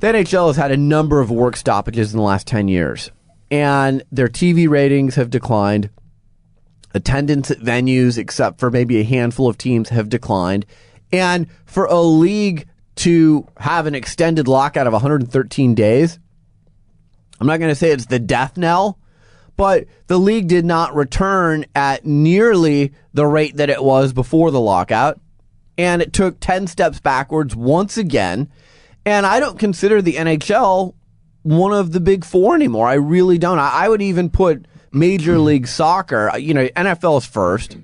[0.00, 3.12] the NHL has had a number of work stoppages in the last 10 years,
[3.52, 5.90] and their TV ratings have declined.
[6.92, 10.66] Attendance at venues, except for maybe a handful of teams, have declined.
[11.12, 16.18] And for a league to have an extended lockout of 113 days,
[17.40, 18.98] I'm not going to say it's the death knell,
[19.56, 24.60] but the league did not return at nearly the rate that it was before the
[24.60, 25.20] lockout.
[25.76, 28.50] And it took 10 steps backwards once again.
[29.06, 30.94] And I don't consider the NHL
[31.42, 32.86] one of the big four anymore.
[32.88, 33.58] I really don't.
[33.58, 35.44] I, I would even put Major hmm.
[35.44, 37.76] League Soccer, uh, you know, NFL is first.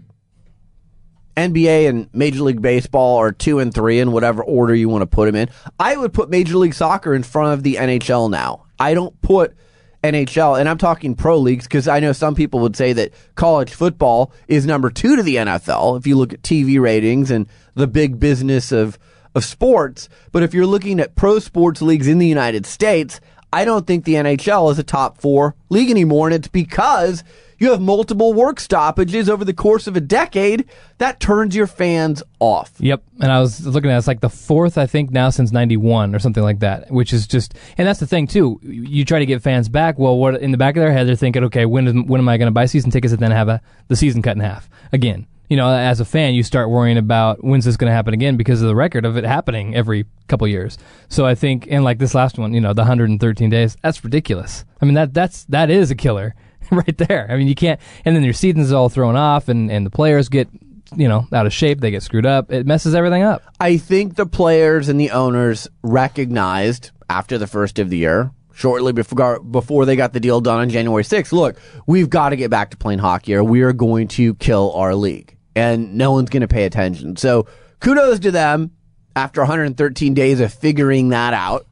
[1.37, 5.07] NBA and Major League Baseball are two and three in whatever order you want to
[5.07, 5.49] put them in.
[5.81, 8.64] I would put Major League Soccer in front of the NHL now.
[8.85, 9.55] I don't put
[10.03, 13.73] NHL, and I'm talking pro leagues because I know some people would say that college
[13.73, 17.87] football is number two to the NFL if you look at TV ratings and the
[17.87, 18.99] big business of
[19.35, 20.09] of sports.
[20.33, 23.21] But if you're looking at pro sports leagues in the United States,
[23.55, 27.23] I don't think the NHL is a top four league anymore, and it's because
[27.57, 30.65] you have multiple work stoppages over the course of a decade
[30.99, 32.73] that turns your fans off.
[32.79, 33.05] Yep.
[33.21, 36.17] And I was looking at it, it's like the fourth, I think, now since 91
[36.17, 38.59] or something like that, which is just, and that's the thing too.
[38.65, 40.01] You try to get fans back.
[40.01, 42.29] Well, what in the back of their head, they're thinking, okay, when, is, when am
[42.29, 44.69] I going to buy season tickets and then have a, the season cut in half
[44.93, 45.29] again?
[45.49, 48.37] You know, as a fan, you start worrying about when's this going to happen again
[48.37, 50.79] because of the record of it happening every couple years.
[51.09, 54.65] So I think, and like this last one, you know, the 113 days, that's ridiculous.
[54.81, 56.35] I mean, that that's that is a killer
[56.71, 57.27] right there.
[57.31, 60.29] I mean, you can't, and then your season's all thrown off, and and the players
[60.29, 60.49] get
[60.97, 62.53] you know out of shape, they get screwed up.
[62.53, 63.43] It messes everything up.
[63.61, 68.93] I think the players and the owners recognized after the first of the year, shortly
[68.93, 72.51] before before they got the deal done on January 6th, look, we've got to get
[72.51, 75.34] back to playing hockey or we are going to kill our league.
[75.57, 77.17] And no one's going to pay attention.
[77.17, 77.47] So
[77.81, 78.73] kudos to them
[79.15, 81.67] after 113 days of figuring that out.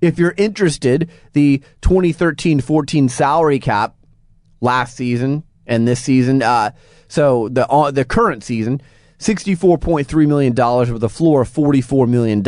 [0.00, 3.96] If you're interested, the 2013-14 salary cap
[4.60, 6.70] last season and this season, uh,
[7.08, 8.80] so the uh, the current season,
[9.18, 10.54] $64.3 million
[10.92, 12.44] with a floor of $44 million.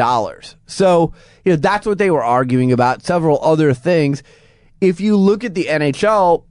[0.66, 1.12] So,
[1.44, 3.02] you know, that's what they were arguing about.
[3.02, 4.22] Several other things.
[4.80, 6.44] If you look at the NHL,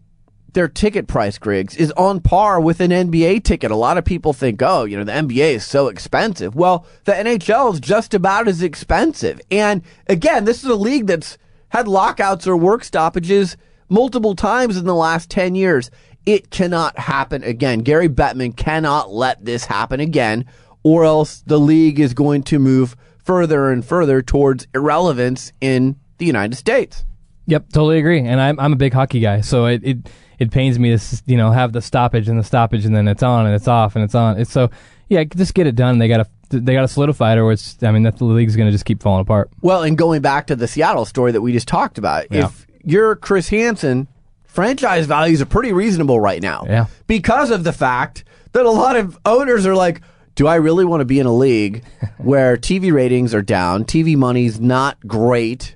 [0.54, 3.72] their ticket price, Griggs, is on par with an NBA ticket.
[3.72, 6.56] A lot of people think, oh, you know, the NBA is so expensive.
[6.56, 9.42] Well, the NHL is just about as expensive.
[9.52, 11.38] And again, this is a league that's
[11.70, 13.58] had lockouts or work stoppages
[13.90, 15.92] multiple times in the last 10 years.
[16.26, 17.80] It cannot happen again.
[17.80, 20.46] Gary Bettman cannot let this happen again,
[20.84, 26.26] or else the league is going to move further and further towards irrelevance in the
[26.26, 27.06] United States.
[27.50, 28.20] Yep, totally agree.
[28.22, 29.98] And I'm I'm a big hockey guy, so it it,
[30.38, 33.24] it pains me to you know have the stoppage and the stoppage, and then it's
[33.24, 34.40] on and it's off and it's on.
[34.40, 34.70] It's so
[35.10, 35.98] yeah, just get it done.
[35.98, 38.86] They gotta they gotta solidify it, or it's I mean that the league's gonna just
[38.86, 39.50] keep falling apart.
[39.62, 42.46] Well, and going back to the Seattle story that we just talked about, Yeah.
[42.46, 44.08] if you're Chris Hansen,
[44.46, 46.64] franchise values are pretty reasonable right now.
[46.68, 46.86] Yeah.
[47.08, 48.24] Because of the fact
[48.54, 50.02] that a lot of owners are like,
[50.36, 51.84] do I really want to be in a league
[52.18, 55.76] where TV ratings are down, TV money's not great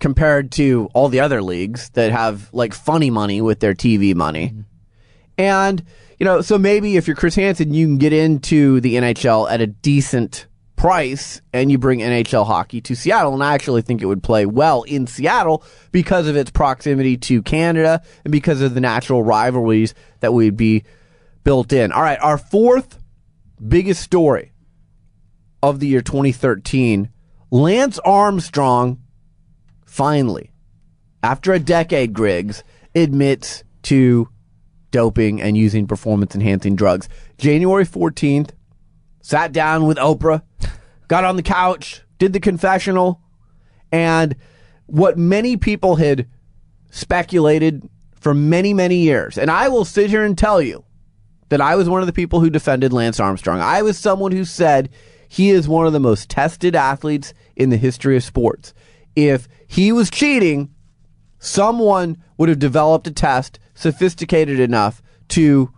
[0.00, 4.54] compared to all the other leagues that have like funny money with their TV money?
[5.38, 5.82] And,
[6.18, 9.60] you know, so maybe if you're Chris Hansen, you can get into the NHL at
[9.60, 13.34] a decent price and you bring NHL hockey to Seattle.
[13.34, 17.42] And I actually think it would play well in Seattle because of its proximity to
[17.42, 20.84] Canada and because of the natural rivalries that would be
[21.44, 21.92] built in.
[21.92, 22.98] All right, our fourth
[23.66, 24.52] biggest story
[25.62, 27.10] of the year 2013
[27.50, 29.00] Lance Armstrong
[29.96, 30.52] finally,
[31.22, 32.62] after a decade, Griggs
[32.94, 34.28] admits to
[34.90, 37.08] doping and using performance enhancing drugs.
[37.38, 38.50] January 14th,
[39.22, 40.42] sat down with Oprah,
[41.08, 43.22] got on the couch, did the confessional,
[43.90, 44.36] and
[44.84, 46.28] what many people had
[46.90, 47.88] speculated
[48.20, 49.38] for many, many years.
[49.38, 50.84] And I will sit here and tell you
[51.48, 53.60] that I was one of the people who defended Lance Armstrong.
[53.60, 54.90] I was someone who said
[55.26, 58.74] he is one of the most tested athletes in the history of sports.
[59.14, 60.74] If he was cheating,
[61.38, 65.72] someone would have developed a test sophisticated enough to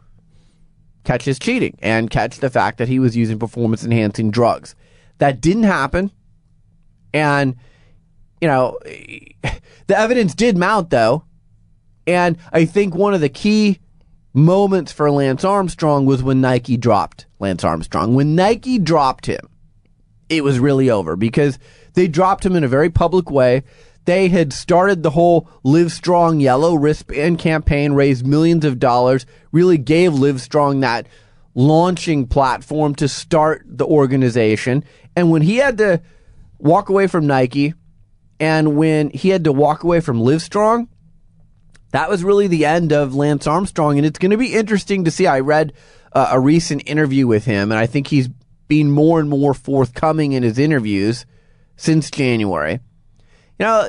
[1.05, 4.75] catch his cheating and catch the fact that he was using performance enhancing drugs.
[5.19, 6.11] That didn't happen.
[7.15, 7.57] And,
[8.41, 8.79] you know,
[9.87, 11.25] the evidence did mount, though.
[12.07, 13.81] And I think one of the key
[14.33, 18.15] moments for Lance Armstrong was when Nike dropped Lance Armstrong.
[18.15, 19.49] When Nike dropped him,
[20.29, 21.59] it was really over because
[21.99, 23.65] they dropped him in a very public way.
[24.05, 30.13] They had started the whole Livestrong Yellow wristband campaign, raised millions of dollars, really gave
[30.13, 31.09] Livestrong that
[31.57, 34.85] launching platform to start the organization.
[35.17, 36.01] And when he had to
[36.59, 37.75] walk away from Nike
[38.39, 40.87] and when he had to walk away from Livestrong,
[41.91, 43.99] that was really the end of Lance Armstrong.
[43.99, 45.27] And it's going to be interesting to see.
[45.27, 45.73] I read
[46.13, 48.29] uh, a recent interview with him, and I think he's
[48.69, 51.27] been more and more forthcoming in his interviews
[51.79, 52.81] since January.
[53.59, 53.89] You know,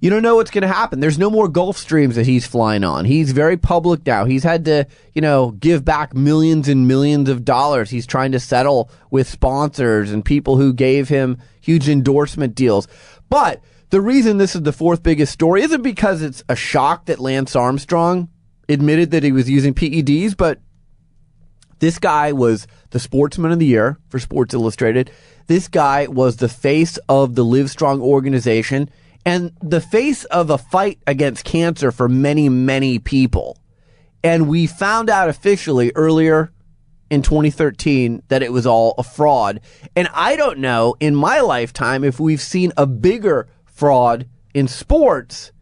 [0.00, 1.00] you don't know what's going to happen.
[1.00, 3.04] There's no more Gulfstreams that he's flying on.
[3.04, 4.26] He's very public now.
[4.26, 7.90] He's had to, you know, give back millions and millions of dollars.
[7.90, 12.86] He's trying to settle with sponsors and people who gave him huge endorsement deals.
[13.28, 17.18] But the reason this is the fourth biggest story isn't because it's a shock that
[17.18, 18.28] Lance Armstrong
[18.68, 20.60] admitted that he was using PEDs, but
[21.78, 25.10] this guy was the sportsman of the year for Sports Illustrated.
[25.46, 28.90] This guy was the face of the Livestrong organization
[29.24, 33.58] and the face of a fight against cancer for many, many people.
[34.24, 36.52] And we found out officially earlier
[37.10, 39.60] in 2013 that it was all a fraud.
[39.96, 45.52] And I don't know in my lifetime if we've seen a bigger fraud in sports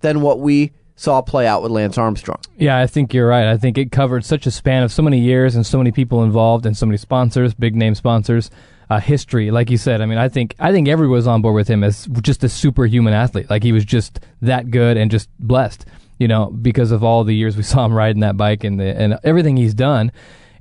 [0.00, 2.38] than what we saw play out with Lance Armstrong.
[2.56, 3.46] Yeah, I think you're right.
[3.46, 6.22] I think it covered such a span of so many years and so many people
[6.22, 8.50] involved and so many sponsors, big name sponsors,
[8.90, 9.50] uh, history.
[9.50, 11.82] Like you said, I mean, I think I think everyone was on board with him
[11.82, 13.50] as just a superhuman athlete.
[13.50, 15.86] Like he was just that good and just blessed,
[16.18, 18.84] you know, because of all the years we saw him riding that bike and the,
[18.84, 20.12] and everything he's done.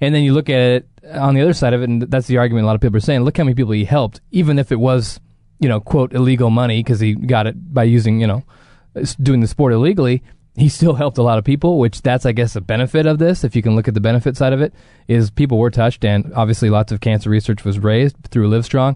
[0.01, 2.37] And then you look at it on the other side of it, and that's the
[2.37, 3.21] argument a lot of people are saying.
[3.21, 5.19] Look how many people he helped, even if it was,
[5.59, 8.43] you know, quote illegal money because he got it by using, you know,
[9.21, 10.23] doing the sport illegally,
[10.55, 13.43] he still helped a lot of people, which that's, I guess, a benefit of this.
[13.43, 14.73] If you can look at the benefit side of it,
[15.07, 18.95] is people were touched, and obviously lots of cancer research was raised through Livestrong.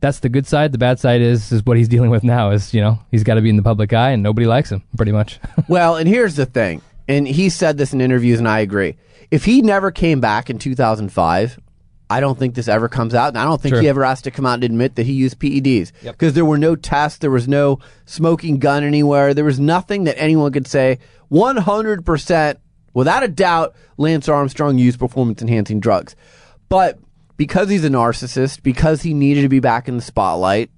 [0.00, 0.72] That's the good side.
[0.72, 2.50] The bad side is is what he's dealing with now.
[2.50, 4.82] Is you know he's got to be in the public eye, and nobody likes him
[4.96, 5.38] pretty much.
[5.68, 8.96] well, and here's the thing, and he said this in interviews, and I agree.
[9.30, 11.60] If he never came back in 2005,
[12.10, 13.82] I don't think this ever comes out, and I don't think Sure.
[13.82, 16.14] he ever asked to come out and admit that he used PEDs Yep.
[16.14, 20.18] because there were no tests, there was no smoking gun anywhere, there was nothing that
[20.18, 20.98] anyone could say
[21.30, 22.56] 100%
[22.94, 26.16] without a doubt Lance Armstrong used performance enhancing drugs.
[26.68, 26.98] But
[27.36, 30.70] because he's a narcissist, because he needed to be back in the spotlight,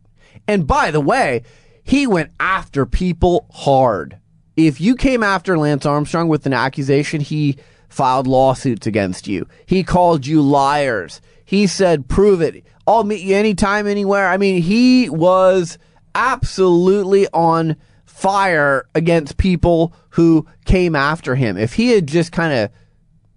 [0.46, 1.42] and by the way,
[1.82, 4.18] he went after people hard.
[4.56, 7.56] If you came after Lance Armstrong with an accusation, he
[7.90, 9.46] filed lawsuits against you.
[9.66, 11.20] He called you liars.
[11.44, 12.64] He said, prove it.
[12.86, 14.28] I'll meet you anytime, anywhere.
[14.28, 15.76] I mean, he was
[16.14, 17.76] absolutely on
[18.06, 21.56] fire against people who came after him.
[21.58, 22.70] If he had just kind of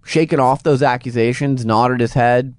[0.04, 2.54] shaken off those accusations, nodded his head,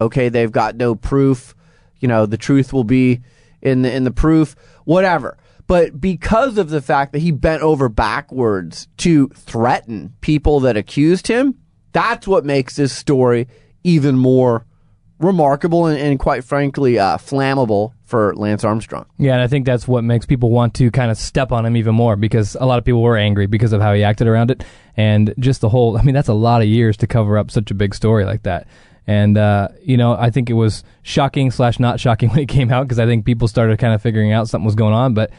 [0.00, 1.54] okay, they've got no proof,
[1.98, 3.20] you know, the truth will be
[3.62, 5.36] in the in the proof, whatever.
[5.70, 11.28] But because of the fact that he bent over backwards to threaten people that accused
[11.28, 11.60] him,
[11.92, 13.46] that's what makes this story
[13.84, 14.66] even more
[15.20, 19.06] remarkable and, and quite frankly uh, flammable for Lance Armstrong.
[19.16, 21.76] Yeah, and I think that's what makes people want to kind of step on him
[21.76, 24.50] even more because a lot of people were angry because of how he acted around
[24.50, 24.64] it.
[24.96, 27.70] And just the whole, I mean, that's a lot of years to cover up such
[27.70, 28.66] a big story like that.
[29.06, 32.72] And, uh, you know, I think it was shocking slash not shocking when it came
[32.72, 35.14] out because I think people started kind of figuring out something was going on.
[35.14, 35.30] But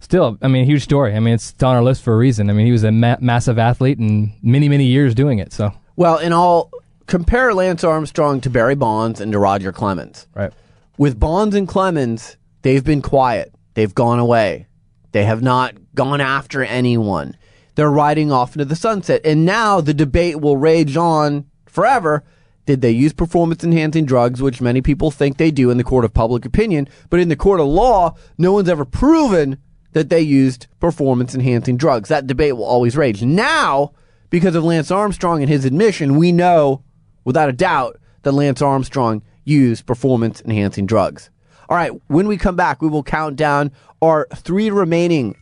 [0.00, 1.14] still, I mean, huge story.
[1.14, 2.50] I mean, it's on our list for a reason.
[2.50, 5.52] I mean, he was a ma- massive athlete and many, many years doing it.
[5.52, 6.70] So, Well, and I'll
[7.06, 10.26] compare Lance Armstrong to Barry Bonds and to Roger Clemens.
[10.34, 10.52] right.
[10.98, 13.54] With Bonds and Clemens, they've been quiet.
[13.72, 14.66] They've gone away.
[15.12, 17.36] They have not gone after anyone.
[17.74, 19.22] They're riding off into the sunset.
[19.24, 22.22] And now the debate will rage on forever.
[22.66, 26.04] Did they use performance enhancing drugs, which many people think they do in the court
[26.04, 26.86] of public opinion?
[27.08, 29.56] But in the court of law, no one's ever proven
[29.92, 32.08] that they used performance enhancing drugs.
[32.08, 33.22] That debate will always rage.
[33.22, 33.92] Now,
[34.30, 36.82] because of Lance Armstrong and his admission, we know
[37.24, 41.30] without a doubt that Lance Armstrong used performance enhancing drugs.
[41.68, 43.72] All right, when we come back, we will count down
[44.02, 45.36] our three remaining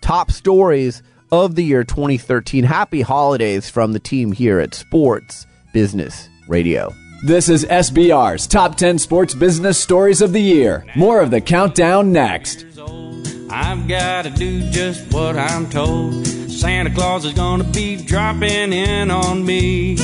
[0.00, 2.64] top stories of the year 2013.
[2.64, 6.92] Happy holidays from the team here at Sports Business Radio.
[7.24, 10.84] This is SBR's Top 10 Sports Business Stories of the Year.
[10.94, 12.66] More of the countdown next.
[13.50, 16.26] I've got to do just what I'm told.
[16.26, 19.94] Santa Claus is gonna be dropping in on me.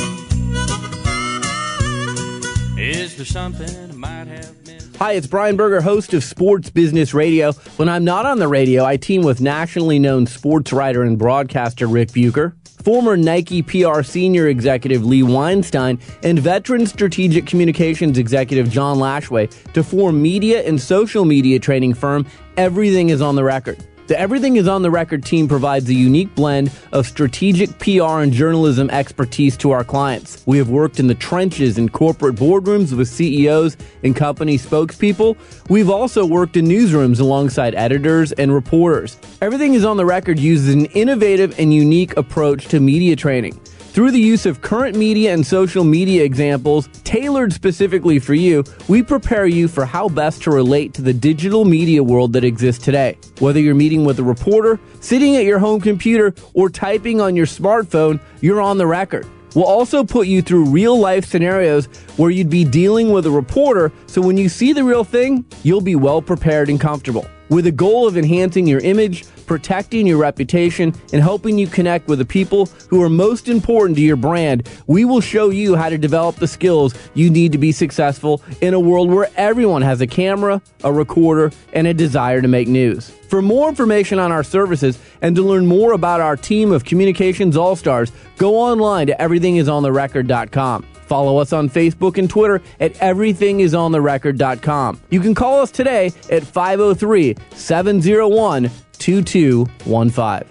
[2.76, 4.61] Is there something I might have?
[5.01, 7.53] Hi, it's Brian Berger, host of Sports Business Radio.
[7.78, 11.86] When I'm not on the radio, I team with nationally known sports writer and broadcaster
[11.86, 18.99] Ric Bucher, former Nike PR senior executive Lee Weinstein, and veteran strategic communications executive John
[18.99, 22.26] Lashway to form media and social media training firm
[22.61, 23.78] Everything is on the Record.
[24.08, 28.34] The Everything is on the Record team provides a unique blend of strategic PR and
[28.34, 30.42] journalism expertise to our clients.
[30.44, 35.38] We have worked in the trenches in corporate boardrooms with CEOs and company spokespeople.
[35.70, 39.16] We've also worked in newsrooms alongside editors and reporters.
[39.40, 43.58] Everything is on the Record uses an innovative and unique approach to media training.
[43.93, 49.03] Through the use of current media and social media examples tailored specifically for you, we
[49.03, 53.18] prepare you for how best to relate to the digital media world that exists today.
[53.41, 57.47] Whether you're meeting with a reporter, sitting at your home computer, or typing on your
[57.47, 59.26] smartphone, you're on the record.
[59.57, 61.86] We'll also put you through real life scenarios
[62.16, 65.80] where you'd be dealing with a reporter, so when you see the real thing, you'll
[65.80, 67.26] be well prepared and comfortable.
[67.49, 72.20] With the goal of enhancing your image, protecting your reputation, and helping you connect with
[72.20, 75.98] the people who are most important to your brand, we will show you how to
[75.98, 80.07] develop the skills you need to be successful in a world where everyone has a
[80.07, 83.11] camera, a recorder, and a desire to make news.
[83.11, 87.57] For more information on our services and to learn more about our team of communications
[87.57, 90.86] all stars, go online to everythingisontherecord.com.
[91.07, 95.01] Follow us on Facebook and Twitter at everythingisontherecord.com.
[95.11, 98.70] You can call us today at 503 701
[99.01, 100.46] 2215.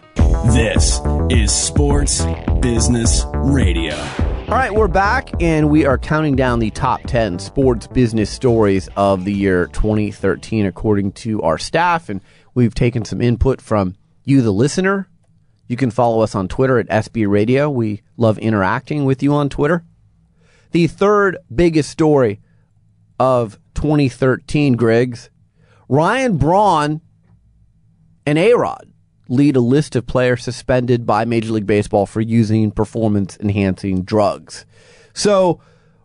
[0.52, 2.26] This is Sports
[2.62, 3.95] Business Radio.
[3.95, 8.89] All right, we're back and we are counting down the top 10 sports business stories
[8.97, 12.10] of the year 2013 according to our staff.
[12.10, 12.22] And
[12.56, 15.08] we've taken some input from you, the listener.
[15.68, 17.70] You can follow us on Twitter at SB Radio.
[17.70, 19.86] We love interacting with you on Twitter.
[20.72, 22.41] The third biggest story
[23.20, 25.30] of 2013, Griggs
[25.88, 27.02] Ryan Braun
[28.30, 28.88] and A Rod
[29.28, 34.68] lead a list of players suspended by Major League Baseball for using performance enhancing drugs.
[35.16, 35.60] So,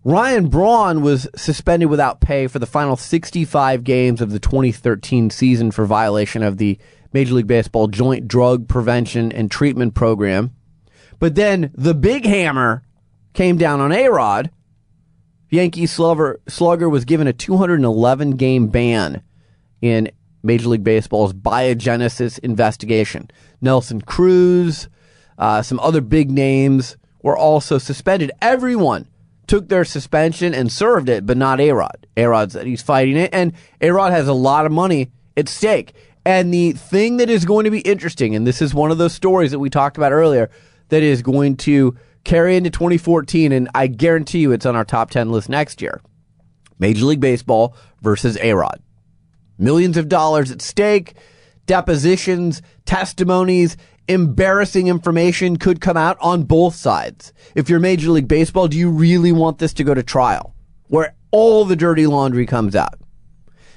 [0.05, 5.71] Ryan Braun was suspended without pay for the final 65 games of the 2013 season
[5.71, 6.79] for violation of the
[7.13, 10.55] Major League Baseball Joint Drug Prevention and Treatment Program.
[11.19, 12.85] But then the big hammer
[13.35, 14.51] came down on A Rod.
[15.51, 19.23] Yankee slugger, slugger was given a 211 game ban
[19.83, 20.11] in
[20.45, 23.31] Major League Baseball's biogenesis investigation.
[23.61, 24.89] Nelson Cruz,
[25.39, 28.31] uh, some other big names were also suspended.
[28.43, 29.09] Everyone
[29.47, 32.07] took their suspension and served it, but not A-Rod.
[32.17, 35.95] A-Rod he's fighting it, and A-Rod has a lot of money at stake.
[36.27, 39.13] And the thing that is going to be interesting, and this is one of those
[39.13, 40.51] stories that we talked about earlier,
[40.91, 45.11] that is going to carry into 2014, and I guarantee you it's on our top
[45.11, 46.01] 10 list next year.
[46.79, 48.81] Major League Baseball versus A-Rod.
[49.59, 51.15] Millions of dollars at stake,
[51.67, 53.77] depositions, testimonies,
[54.09, 57.33] embarrassing information could come out on both sides.
[57.55, 60.55] If you're Major League Baseball, do you really want this to go to trial
[60.89, 62.99] where all the dirty laundry comes out?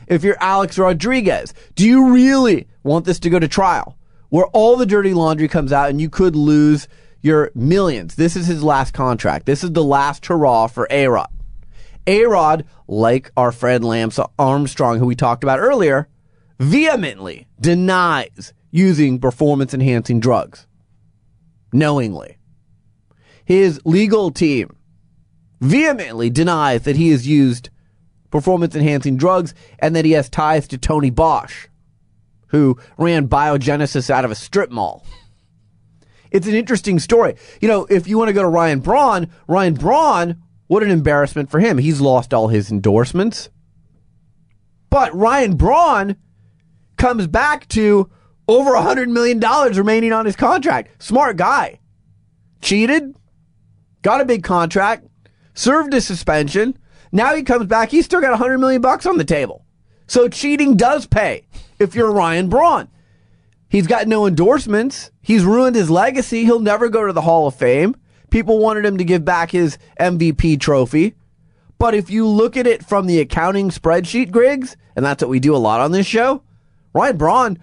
[0.08, 3.98] If you're Alex Rodriguez, do you really want this to go to trial
[4.30, 6.88] where all the dirty laundry comes out and you could lose
[7.22, 8.16] your millions?
[8.16, 9.46] This is his last contract.
[9.46, 11.30] This is the last hurrah for A Rod.
[12.08, 16.08] A Rod, like our friend Lance Armstrong, who we talked about earlier,
[16.58, 20.68] vehemently denies using performance enhancing drugs
[21.74, 22.38] knowingly.
[23.46, 24.76] His legal team
[25.62, 27.70] vehemently denies that he has used
[28.30, 31.68] performance enhancing drugs and that he has ties to Tony Bosch,
[32.48, 35.06] who ran biogenesis out of a strip mall.
[36.30, 37.36] It's an interesting story.
[37.62, 41.50] You know, if you want to go to Ryan Braun, Ryan Braun, what an embarrassment
[41.50, 41.78] for him.
[41.78, 43.50] He's lost all his endorsements.
[44.90, 46.18] But Ryan Braun
[46.98, 48.10] comes back to
[48.48, 51.02] over a $100 million remaining on his contract.
[51.02, 51.80] Smart guy.
[52.62, 53.16] Cheated,
[54.02, 55.08] got a big contract,
[55.54, 56.78] served a suspension.
[57.12, 59.66] Now he comes back, he's still got 100 million bucks on the table.
[60.08, 61.46] So cheating does pay
[61.80, 62.90] if you're Ryan Braun.
[63.70, 65.12] He's got no endorsements.
[65.22, 66.46] He's ruined his legacy.
[66.46, 67.96] He'll never go to the Hall of Fame.
[68.30, 71.16] People wanted him to give back his MVP trophy.
[71.78, 75.40] But if you look at it from the accounting spreadsheet, Griggs, and that's what we
[75.40, 76.42] do a lot on this show,
[76.94, 77.60] Ryan Braun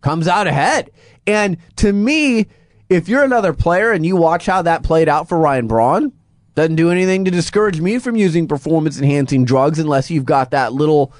[0.00, 0.90] comes out ahead.
[1.26, 2.46] And to me,
[2.88, 6.12] if you're another player and you watch how that played out for Ryan Braun,
[6.54, 10.72] doesn't do anything to discourage me from using performance enhancing drugs unless you've got that
[10.72, 11.12] little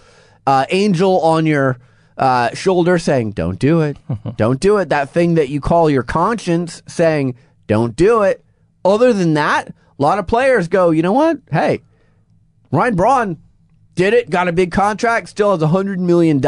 [0.47, 1.79] uh, angel on your
[2.19, 3.97] uh, shoulder saying, don't do it.
[4.37, 4.89] don't do it.
[4.89, 8.45] That thing that you call your conscience saying, don't do it.
[8.85, 11.39] Other than that, a lot of players go, you know what?
[11.51, 11.83] Hey,
[12.73, 13.43] Ryan Braun
[13.95, 16.41] did it, got a big contract, still has $100 million.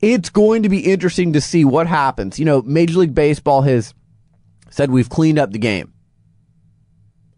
[0.00, 2.38] It's going to be interesting to see what happens.
[2.38, 3.94] You know, Major League Baseball has
[4.70, 5.92] said we've cleaned up the game.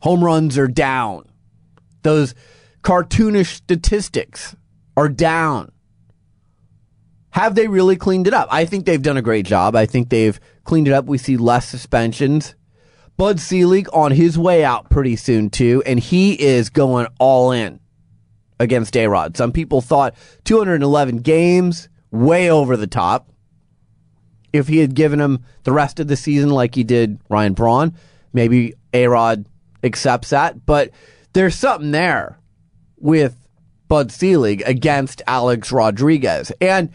[0.00, 1.24] Home runs are down.
[2.02, 2.34] Those
[2.82, 4.54] cartoonish statistics
[4.96, 5.72] are down.
[7.30, 8.48] Have they really cleaned it up?
[8.50, 9.76] I think they've done a great job.
[9.76, 11.04] I think they've cleaned it up.
[11.04, 12.54] We see less suspensions.
[13.16, 17.80] Bud Selig on his way out pretty soon too, and he is going all in
[18.60, 19.36] against A Rod.
[19.36, 20.14] Some people thought
[20.44, 23.30] 211 games, way over the top.
[24.52, 27.94] If he had given him the rest of the season like he did Ryan Braun,
[28.32, 29.46] maybe A Rod
[29.82, 30.64] accepts that.
[30.64, 30.90] But
[31.32, 32.38] there's something there
[32.96, 33.36] with
[33.88, 36.52] Bud Selig against Alex Rodriguez.
[36.60, 36.90] And,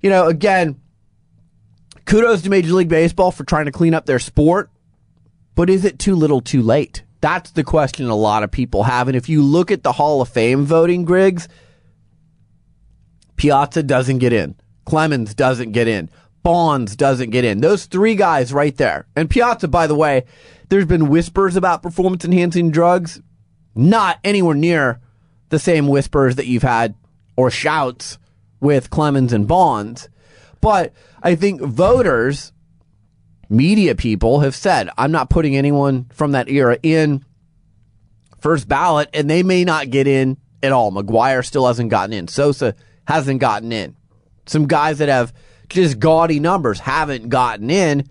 [0.00, 0.80] you know, again,
[2.04, 4.70] kudos to Major League Baseball for trying to clean up their sport.
[5.58, 7.02] But is it too little too late?
[7.20, 9.08] That's the question a lot of people have.
[9.08, 11.48] And if you look at the Hall of Fame voting, Griggs,
[13.34, 14.54] Piazza doesn't get in.
[14.84, 16.10] Clemens doesn't get in.
[16.44, 17.60] Bonds doesn't get in.
[17.60, 19.08] Those three guys right there.
[19.16, 20.26] And Piazza, by the way,
[20.68, 23.20] there's been whispers about performance enhancing drugs.
[23.74, 25.00] Not anywhere near
[25.48, 26.94] the same whispers that you've had
[27.36, 28.16] or shouts
[28.60, 30.08] with Clemens and Bonds.
[30.60, 32.52] But I think voters
[33.48, 37.24] media people have said, I'm not putting anyone from that era in
[38.40, 40.92] first ballot, and they may not get in at all.
[40.92, 42.28] McGwire still hasn't gotten in.
[42.28, 42.74] Sosa
[43.06, 43.96] hasn't gotten in.
[44.46, 45.32] Some guys that have
[45.68, 48.08] just gaudy numbers haven't gotten in.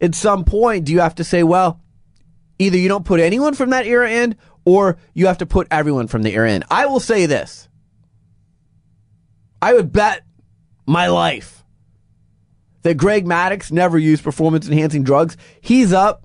[0.00, 1.80] At some point, do you have to say, well,
[2.58, 6.06] either you don't put anyone from that era in, or you have to put everyone
[6.08, 6.64] from the era in?
[6.70, 7.68] I will say this.
[9.60, 10.24] I would bet
[10.86, 11.61] my life
[12.82, 15.36] that Greg Maddux never used performance enhancing drugs.
[15.60, 16.24] He's up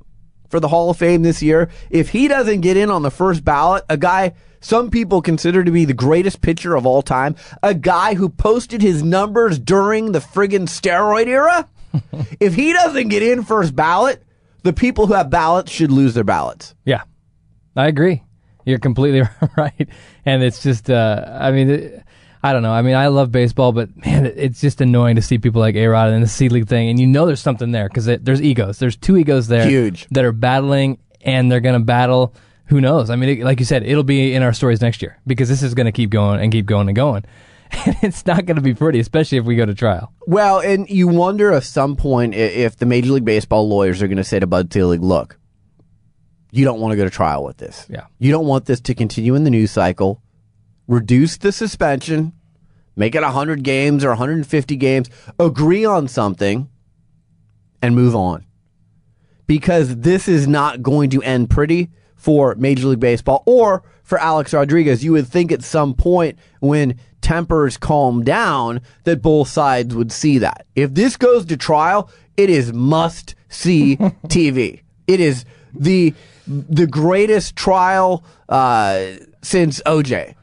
[0.50, 1.70] for the Hall of Fame this year.
[1.90, 5.72] If he doesn't get in on the first ballot, a guy some people consider to
[5.72, 10.20] be the greatest pitcher of all time, a guy who posted his numbers during the
[10.20, 11.68] friggin' steroid era,
[12.40, 14.24] if he doesn't get in first ballot,
[14.64, 16.76] the people who have ballots should lose their ballots.
[16.86, 17.04] Yeah,
[17.76, 18.24] I agree.
[18.66, 19.22] You're completely
[19.58, 19.88] right.
[20.26, 22.04] And it's just, uh, I mean,
[22.44, 22.72] I don't know.
[22.72, 25.88] I mean, I love baseball, but man, it's just annoying to see people like A
[25.88, 26.90] Rod and the Selig thing.
[26.90, 28.80] And you know there's something there because there's egos.
[28.80, 29.68] There's two egos there.
[29.68, 30.08] Huge.
[30.12, 32.34] That are battling and they're going to battle.
[32.66, 33.10] Who knows?
[33.10, 35.64] I mean, it, like you said, it'll be in our stories next year because this
[35.64, 37.26] is going to keep going and keep going and going.
[37.86, 40.14] And it's not going to be pretty, especially if we go to trial.
[40.26, 44.18] Well, and you wonder at some point if the Major League Baseball lawyers are going
[44.18, 45.38] to say to Bud Selig, look,
[46.52, 47.86] you don't want to go to trial with this.
[47.90, 48.06] Yeah.
[48.20, 50.22] You don't want this to continue in the news cycle.
[50.88, 52.34] Reduce the suspension,
[52.96, 56.70] make it 100 games or 150 games, agree on something,
[57.82, 58.46] and move on.
[59.46, 64.54] Because this is not going to end pretty for Major League Baseball or for Alex
[64.54, 65.04] Rodriguez.
[65.04, 70.38] You would think at some point when tempers calm down that both sides would see
[70.40, 70.66] that.
[70.76, 74.82] If this goes to trial, it is must see TV.
[75.08, 76.14] It is the
[76.48, 79.06] the greatest trial uh,
[79.42, 80.34] since OJ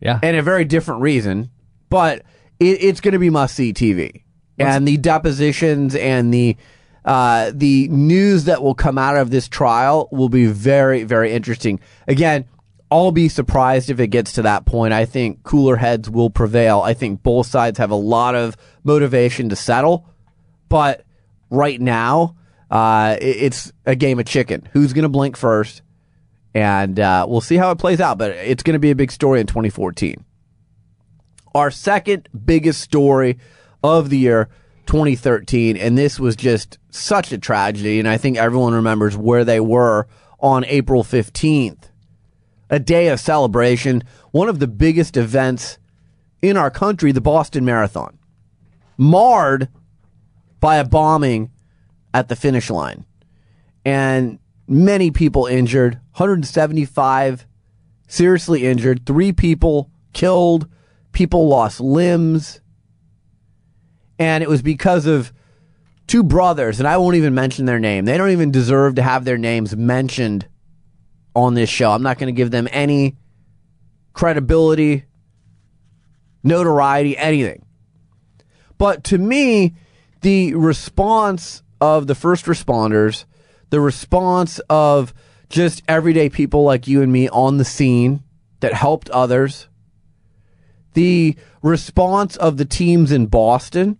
[0.00, 0.18] Yeah.
[0.22, 1.50] and a very different reason,
[1.90, 2.22] but
[2.58, 4.22] it, it's going to be must see TV.
[4.58, 6.56] And the depositions and the
[7.04, 11.80] uh, the news that will come out of this trial will be very, very interesting.
[12.06, 12.44] Again,
[12.90, 14.92] I'll be surprised if it gets to that point.
[14.92, 16.80] I think cooler heads will prevail.
[16.82, 20.06] I think both sides have a lot of motivation to settle,
[20.68, 21.04] but
[21.50, 22.36] right now,
[22.70, 24.68] uh, it- it's a game of chicken.
[24.72, 25.80] Who's going to blink first?
[26.54, 29.12] And uh, we'll see how it plays out, but it's going to be a big
[29.12, 30.24] story in 2014
[31.52, 33.36] our second biggest story
[33.82, 34.48] of the year
[34.86, 39.58] 2013 and this was just such a tragedy and i think everyone remembers where they
[39.58, 40.06] were
[40.38, 41.90] on april 15th
[42.70, 45.80] a day of celebration one of the biggest events
[46.42, 48.18] in our country, the Boston Marathon,
[48.96, 49.68] marred
[50.58, 51.50] by a bombing
[52.12, 53.04] at the finish line.
[53.84, 54.38] And
[54.70, 57.46] many people injured, 175
[58.06, 60.68] seriously injured, three people killed,
[61.12, 62.60] people lost limbs.
[64.18, 65.32] And it was because of
[66.06, 68.04] two brothers, and I won't even mention their name.
[68.04, 70.46] They don't even deserve to have their names mentioned
[71.34, 71.90] on this show.
[71.90, 73.16] I'm not going to give them any
[74.12, 75.04] credibility,
[76.42, 77.64] notoriety, anything.
[78.78, 79.74] But to me,
[80.20, 83.24] the response of the first responders,
[83.70, 85.14] the response of
[85.48, 88.22] just everyday people like you and me on the scene
[88.60, 89.68] that helped others,
[90.94, 93.98] the response of the teams in Boston.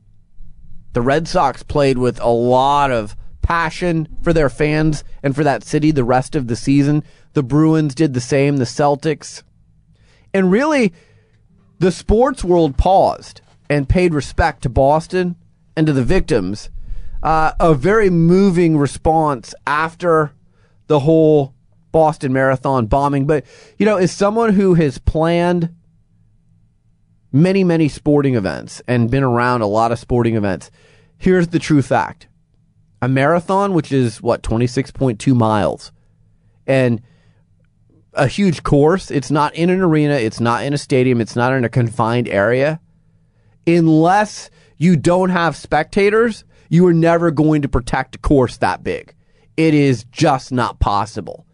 [0.92, 5.64] The Red Sox played with a lot of passion for their fans and for that
[5.64, 7.04] city the rest of the season.
[7.32, 9.42] The Bruins did the same, the Celtics.
[10.34, 10.92] And really,
[11.78, 15.36] the sports world paused and paid respect to Boston
[15.76, 16.70] and to the victims.
[17.22, 20.32] Uh, a very moving response after
[20.86, 21.54] the whole
[21.92, 23.26] Boston Marathon bombing.
[23.26, 23.44] But,
[23.78, 25.74] you know, as someone who has planned
[27.32, 30.70] many, many sporting events and been around a lot of sporting events,
[31.18, 32.28] here's the true fact.
[33.02, 35.92] A marathon, which is what, 26.2 miles,
[36.66, 37.00] and
[38.14, 41.52] a huge course, it's not in an arena, it's not in a stadium, it's not
[41.52, 42.80] in a confined area.
[43.66, 49.14] Unless you don't have spectators, you are never going to protect a course that big.
[49.58, 51.44] It is just not possible.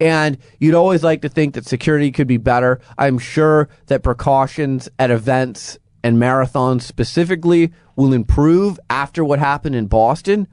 [0.00, 2.80] And you'd always like to think that security could be better.
[2.98, 9.86] I'm sure that precautions at events and marathons specifically will improve after what happened in
[9.86, 10.48] Boston.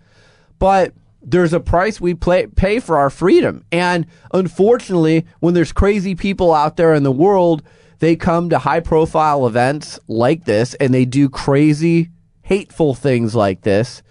[0.59, 0.93] But
[1.23, 3.65] there's a price we play, pay for our freedom.
[3.71, 7.63] And unfortunately, when there's crazy people out there in the world,
[7.99, 12.09] they come to high profile events like this and they do crazy,
[12.51, 14.03] hateful things like this.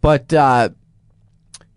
[0.00, 0.70] But, uh,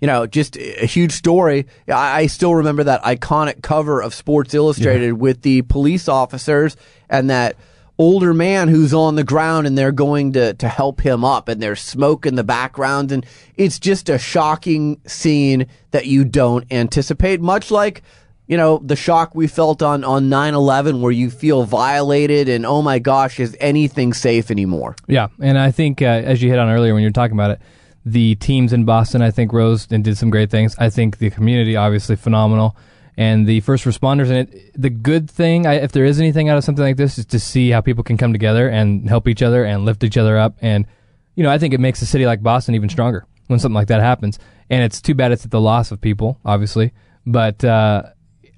[0.01, 1.67] you know, just a huge story.
[1.87, 6.75] I, I still remember that iconic cover of Sports Illustrated with the police officers
[7.11, 7.57] and that
[7.99, 11.61] older man who's on the ground and they're going to, to help him up and
[11.61, 13.11] there's smoke in the background.
[13.11, 13.23] And
[13.55, 18.01] it's just a shocking scene that you don't anticipate, much like,
[18.49, 22.81] you know, the shock we felt on, on 9-11 where you feel violated and, oh
[22.81, 24.95] my gosh, is anything safe anymore?
[25.07, 27.51] Yeah, and I think uh, as you hit on earlier when you were talking about
[27.51, 27.61] it,
[28.03, 30.75] the teams in Boston I think rose and did some great things.
[30.79, 32.75] I think the community obviously phenomenal,
[33.15, 34.29] and the first responders.
[34.31, 37.19] And it, the good thing, I, if there is anything out of something like this,
[37.19, 40.17] is to see how people can come together and help each other and lift each
[40.17, 40.55] other up.
[40.59, 40.87] And
[41.35, 43.89] you know, I think it makes a city like Boston even stronger when something like
[43.89, 44.39] that happens.
[44.71, 46.93] And it's too bad it's at the loss of people, obviously,
[47.27, 47.63] but.
[47.63, 48.05] Uh,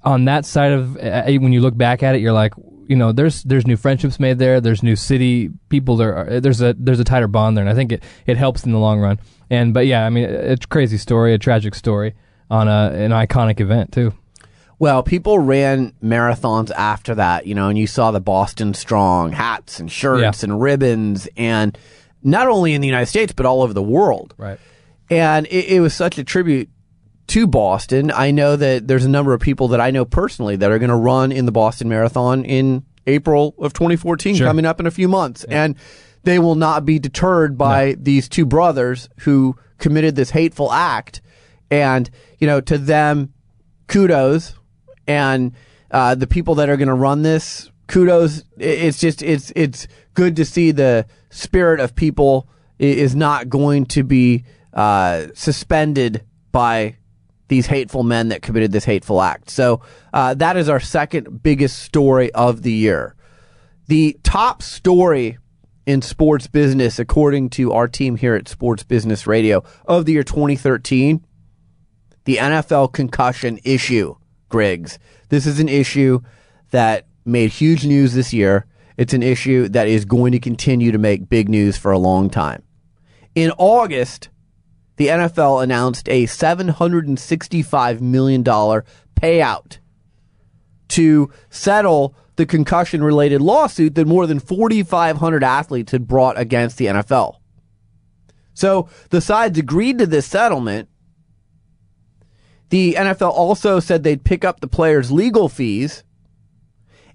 [0.04, 2.54] on that side of uh, when you look back at it, you're like,
[2.88, 4.60] you know, there's there's new friendships made there.
[4.60, 6.14] There's new city people there.
[6.16, 8.72] Are, there's a there's a tighter bond there, and I think it, it helps in
[8.72, 9.18] the long run.
[9.50, 12.14] And but yeah, I mean, it's a crazy story, a tragic story
[12.50, 14.12] on a an iconic event too.
[14.78, 19.78] Well, people ran marathons after that, you know, and you saw the Boston Strong hats
[19.78, 20.50] and shirts Yeah.
[20.50, 21.78] and ribbons, and
[22.24, 24.34] not only in the United States, but all over the world.
[24.36, 24.58] Right.
[25.08, 26.68] And it, it was such a tribute
[27.32, 28.10] to Boston.
[28.14, 30.90] I know that there's a number of people that I know personally that are going
[30.90, 34.46] to run in the Boston Marathon in April of 2014, Sure.
[34.46, 35.42] coming up in a few months.
[35.44, 35.76] And
[36.24, 41.22] they will not be deterred by these two brothers who committed this hateful act.
[41.70, 43.32] And, you know, to them,
[43.88, 44.54] kudos.
[45.06, 45.52] And
[45.90, 48.44] uh, the people that are going to run this, kudos.
[48.58, 52.46] It's just, it's, it's good to see the spirit of people
[52.78, 56.96] is not going to be uh, suspended by
[57.52, 59.50] these hateful men that committed this hateful act.
[59.50, 59.82] So
[60.14, 63.14] uh, that is our second biggest story of the year.
[63.88, 65.36] The top story
[65.84, 70.22] in sports business, according to our team here at Sports Business Radio, of the year
[70.22, 71.22] 2013,
[72.24, 74.14] the NFL concussion issue,
[74.48, 74.98] Griggs.
[75.28, 76.20] This is an issue
[76.70, 78.64] that made huge news this year.
[78.96, 82.30] It's an issue that is going to continue to make big news for a long
[82.30, 82.62] time.
[83.34, 84.30] In August,
[85.02, 89.78] the NFL announced a $765 million payout
[90.86, 96.86] to settle the concussion related lawsuit that more than 4,500 athletes had brought against the
[96.86, 97.38] NFL.
[98.54, 100.88] So the sides agreed to this settlement.
[102.68, 106.04] The NFL also said they'd pick up the players' legal fees,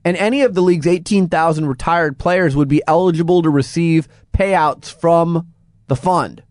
[0.03, 5.47] and any of the league's 18,000 retired players would be eligible to receive payouts from
[5.88, 6.43] the fund.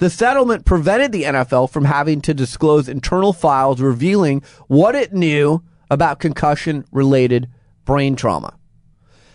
[0.00, 5.62] The settlement prevented the NFL from having to disclose internal files revealing what it knew
[5.90, 7.50] about concussion related
[7.84, 8.56] brain trauma.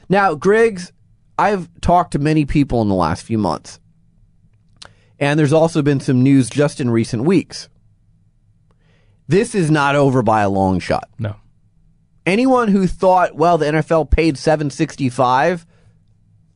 [0.10, 0.92] Now, Griggs,
[1.38, 3.80] I've talked to many people in the last few months,
[5.20, 7.70] and there's also been some news just in recent weeks.
[9.28, 11.08] This is not over by a long shot.
[11.20, 11.36] No.
[12.26, 15.64] Anyone who thought, well, the NFL paid 765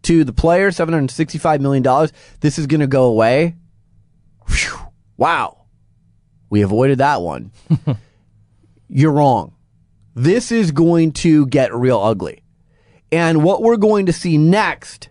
[0.01, 3.55] to the players, 765 million dollars, this is going to go away.
[4.49, 4.77] Phew.
[5.17, 5.65] wow.
[6.49, 7.51] We avoided that one.
[8.89, 9.55] You're wrong.
[10.15, 12.43] This is going to get real ugly.
[13.11, 15.09] And what we're going to see next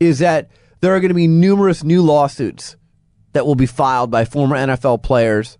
[0.00, 2.76] is that there are going to be numerous new lawsuits
[3.32, 5.58] that will be filed by former NFL players.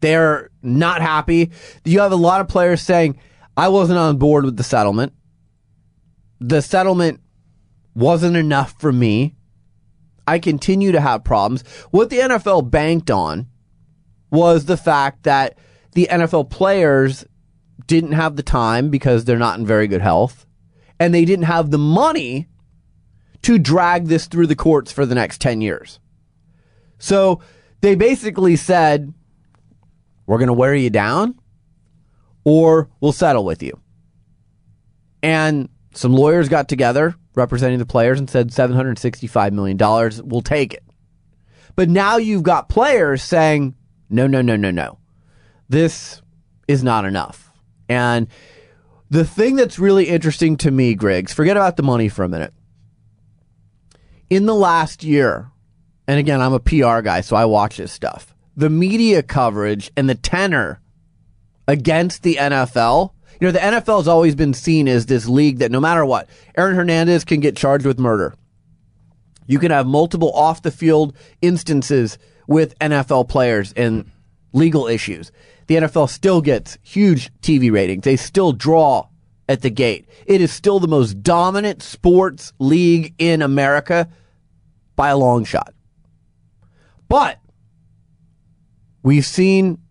[0.00, 1.50] They're not happy.
[1.84, 3.18] You have a lot of players saying,
[3.56, 5.12] I wasn't on board with the settlement.
[6.40, 7.20] The settlement
[7.94, 9.36] wasn't enough for me.
[10.26, 11.62] I continue to have problems.
[11.90, 13.46] What the NFL banked on
[14.30, 15.58] was the fact that
[15.92, 17.24] the NFL players
[17.86, 20.46] didn't have the time because they're not in very good health,
[20.98, 22.48] and they didn't have the money
[23.42, 26.00] to drag this through the courts for the next 10 years.
[26.98, 27.40] So
[27.82, 29.12] they basically said,
[30.26, 31.38] we're going to wear you down
[32.44, 33.78] or we'll settle with you.
[35.22, 39.78] And some lawyers got together representing the players and said $765 million,
[40.28, 40.84] we'll take it.
[41.76, 43.74] But now you've got players saying,
[44.08, 44.98] no, no, no, no, no.
[45.68, 46.22] This
[46.68, 47.50] is not enough.
[47.88, 48.28] And
[49.10, 52.54] the thing that's really interesting to me, Griggs, forget about the money for a minute.
[54.30, 55.50] In the last year,
[56.06, 58.34] and again, I'm a PR guy, so I watch this stuff.
[58.56, 60.80] The media coverage and the tenor
[61.66, 63.10] against the NFL.
[63.44, 66.30] You know, the NFL has always been seen as this league that no matter what,
[66.56, 68.34] Aaron Hernandez can get charged with murder.
[69.46, 72.16] You can have multiple off the field instances
[72.46, 74.10] with NFL players and
[74.54, 75.30] legal issues.
[75.66, 78.04] The NFL still gets huge TV ratings.
[78.04, 79.08] They still draw
[79.46, 80.08] at the gate.
[80.24, 84.08] It is still the most dominant sports league in America
[84.96, 85.74] by a long shot.
[87.10, 87.40] But
[89.02, 89.83] we've seen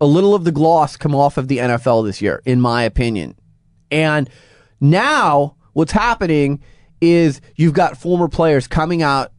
[0.00, 3.36] a little of the gloss come off of the NFL this year, in my opinion.
[3.90, 4.28] And
[4.80, 6.62] now what's happening
[7.00, 9.32] is you've got former players coming out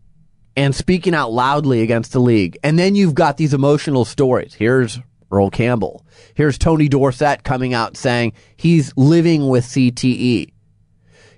[0.56, 2.58] and speaking out loudly against the league.
[2.64, 4.54] And then you've got these emotional stories.
[4.54, 5.00] Here's
[5.32, 6.06] Earl Campbell.
[6.34, 10.52] Here's Tony Dorsett coming out saying he's living with CTE.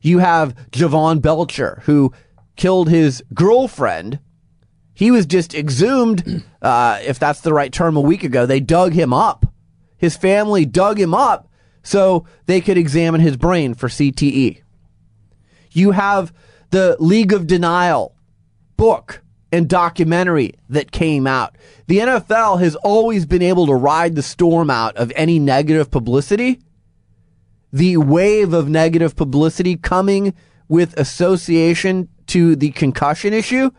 [0.02, 2.14] You have Jovan Belcher, who
[2.56, 4.20] killed his girlfriend.
[4.98, 8.48] He was just exhumed, uh, if that's the right term, a week ago.
[8.48, 9.46] They dug him up.
[9.96, 11.48] His family dug him up
[11.84, 14.64] so they could examine his brain for CTE.
[15.70, 16.34] You have
[16.72, 18.16] the League of Denial
[18.76, 19.22] book
[19.52, 21.56] and documentary that came out.
[21.86, 26.60] The NFL has always been able to ride the storm out of any negative publicity.
[27.72, 30.34] The wave of negative publicity coming
[30.68, 33.70] with association to the concussion issue,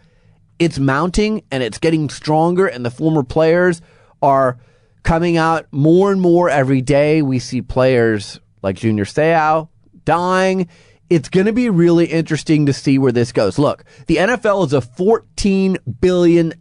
[0.58, 3.80] it's mounting and it's getting stronger, and the former players
[4.22, 4.58] are
[5.02, 7.22] coming out more and more every day.
[7.22, 9.68] We see players like Junior Seau
[10.04, 10.68] dying
[11.10, 13.58] it's going to be really interesting to see where this goes.
[13.58, 16.52] Look, the NFL is a $14 billion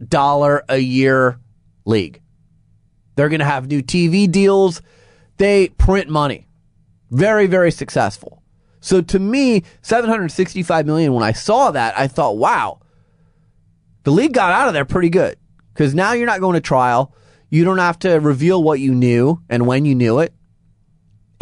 [0.68, 1.38] a year
[1.84, 2.22] league.
[3.14, 4.80] They're going to have new TV deals.
[5.36, 6.46] They print money.
[7.10, 8.42] Very, very successful.
[8.80, 12.80] So to me, 765 million, when I saw that, I thought, wow,
[14.08, 15.36] the league got out of there pretty good
[15.74, 17.14] because now you're not going to trial.
[17.50, 20.32] You don't have to reveal what you knew and when you knew it.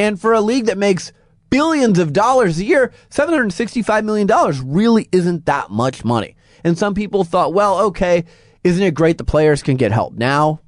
[0.00, 1.12] And for a league that makes
[1.48, 4.28] billions of dollars a year, $765 million
[4.64, 6.34] really isn't that much money.
[6.64, 8.24] And some people thought, well, okay,
[8.64, 10.60] isn't it great the players can get help now?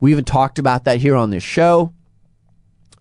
[0.00, 1.94] We even talked about that here on this show.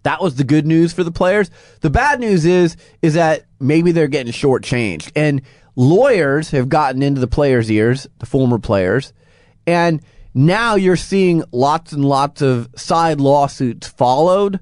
[0.04, 1.50] That was the good news for the players.
[1.82, 5.12] The bad news is is that maybe they're getting shortchanged.
[5.16, 5.42] And
[5.76, 9.14] lawyers have gotten into the players' ears, the former players,
[9.68, 10.02] and
[10.34, 14.60] now you're seeing lots and lots of side lawsuits followed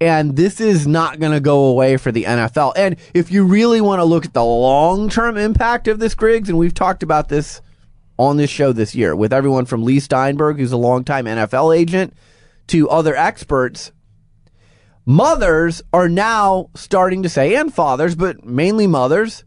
[0.00, 2.72] and this is not going to go away for the NFL.
[2.74, 6.48] And if you really want to look at the long term impact of this, Griggs,
[6.48, 7.60] and we've talked about this
[8.18, 12.14] on this show this year with everyone from Leigh Steinberg, who's a longtime NFL agent,
[12.68, 13.92] to other experts,
[15.04, 19.44] mothers are now starting to say, and fathers, but mainly mothers,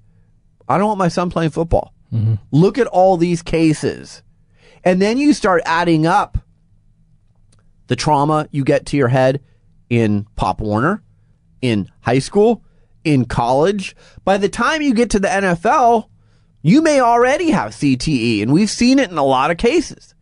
[0.67, 1.93] I don't want my son playing football.
[2.13, 2.35] Mm-hmm.
[2.51, 4.21] Look at all these cases.
[4.83, 6.37] And then you start adding up
[7.87, 9.41] the trauma you get to your head
[9.89, 11.03] in Pop Warner,
[11.61, 12.63] in high school,
[13.03, 13.95] in college.
[14.23, 16.09] By the time you get to the NFL,
[16.61, 20.15] you may already have CTE, and we've seen it in a lot of cases.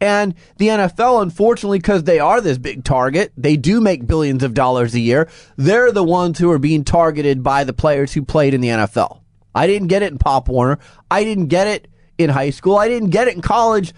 [0.00, 4.54] And the NFL, unfortunately, because they are this big target, they do make billions of
[4.54, 5.28] dollars a year.
[5.56, 9.20] They're the ones who are being targeted by the players who played in the NFL.
[9.54, 10.78] I didn't get it in Pop Warner.
[11.10, 11.88] I didn't get it
[12.18, 12.76] in high school.
[12.76, 13.92] I didn't get it in college.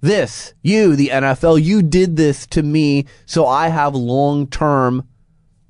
[0.00, 5.08] This, you, the NFL, you did this to me, so I have long term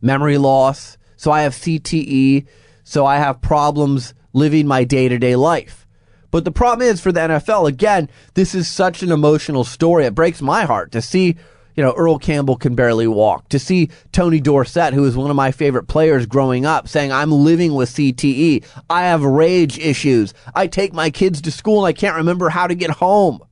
[0.03, 2.47] memory loss, so I have CTE,
[2.85, 5.87] so I have problems living my day to day life.
[6.31, 10.05] But the problem is for the NFL, again, this is such an emotional story.
[10.05, 11.37] It breaks my heart to see,
[11.79, 15.37] you know, Earl Campbell can barely walk, to see Tony Dorsett, who was one of
[15.37, 18.65] my favorite players growing up, saying, I'm living with CTE.
[18.91, 20.35] I have rage issues.
[20.57, 23.45] I take my kids to school and I can't remember how to get home.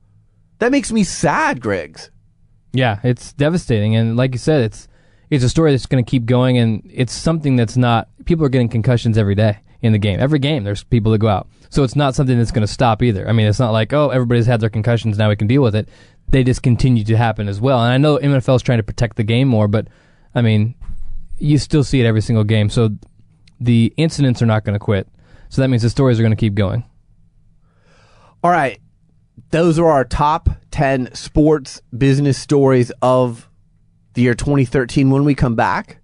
[0.59, 2.11] That makes me sad, Griggs.
[2.73, 4.89] Yeah, it's devastating, and like you said, it's
[5.29, 8.09] it's a story that's going to keep going, and it's something that's not.
[8.25, 10.19] People are getting concussions every day in the game.
[10.19, 13.01] Every game, there's people that go out, so it's not something that's going to stop
[13.01, 13.27] either.
[13.29, 15.75] I mean, it's not like oh, everybody's had their concussions, now we can deal with
[15.75, 15.87] it.
[16.29, 19.15] They just continue to happen as well, and I know NFL is trying to protect
[19.15, 19.87] the game more, but
[20.35, 20.75] I mean,
[21.37, 22.69] you still see it every single game.
[22.69, 22.89] So
[23.59, 25.07] the incidents are not going to quit.
[25.49, 26.83] So that means the stories are going to keep going.
[28.43, 28.79] All right.
[29.51, 33.49] Those are our top 10 sports business stories of
[34.13, 35.09] the year 2013.
[35.09, 35.99] When we come back,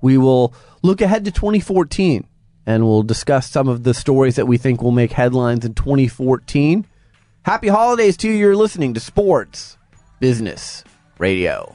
[0.00, 2.26] we will look ahead to 2014
[2.66, 6.86] and we'll discuss some of the stories that we think will make headlines in 2014.
[7.44, 8.34] Happy holidays to you.
[8.34, 9.76] You're listening to Sports
[10.18, 10.82] Business
[11.18, 11.74] Radio.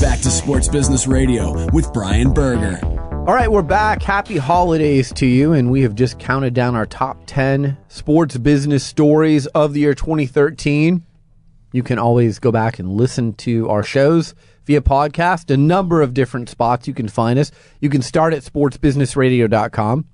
[0.00, 2.78] Back to Sports Business Radio with Brian Berger.
[3.26, 4.02] All right, we're back.
[4.02, 5.52] Happy holidays to you.
[5.52, 9.94] And we have just counted down our top 10 sports business stories of the year
[9.94, 11.02] 2013.
[11.72, 14.34] You can always go back and listen to our shows
[14.64, 17.50] via podcast, a number of different spots you can find us.
[17.80, 20.04] You can start at sportsbusinessradio.com.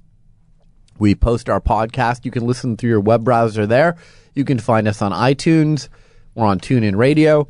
[0.99, 2.25] We post our podcast.
[2.25, 3.97] You can listen through your web browser there.
[4.35, 5.89] You can find us on iTunes.
[6.35, 7.49] We're on TuneIn Radio.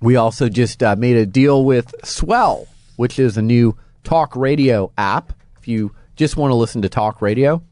[0.00, 4.92] We also just uh, made a deal with Swell, which is a new talk radio
[4.96, 5.32] app.
[5.58, 7.62] If you just want to listen to talk radio,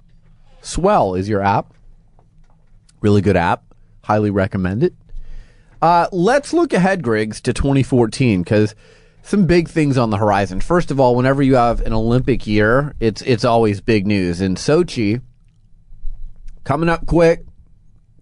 [0.61, 1.73] Swell is your app.
[3.01, 3.63] Really good app.
[4.03, 4.95] Highly recommend it.
[5.81, 8.75] Uh, let's look ahead, Griggs, to 2014 because
[9.23, 10.61] some big things on the horizon.
[10.61, 14.41] First of all, whenever you have an Olympic year, it's it's always big news.
[14.41, 15.21] In Sochi,
[16.65, 17.45] coming up quick,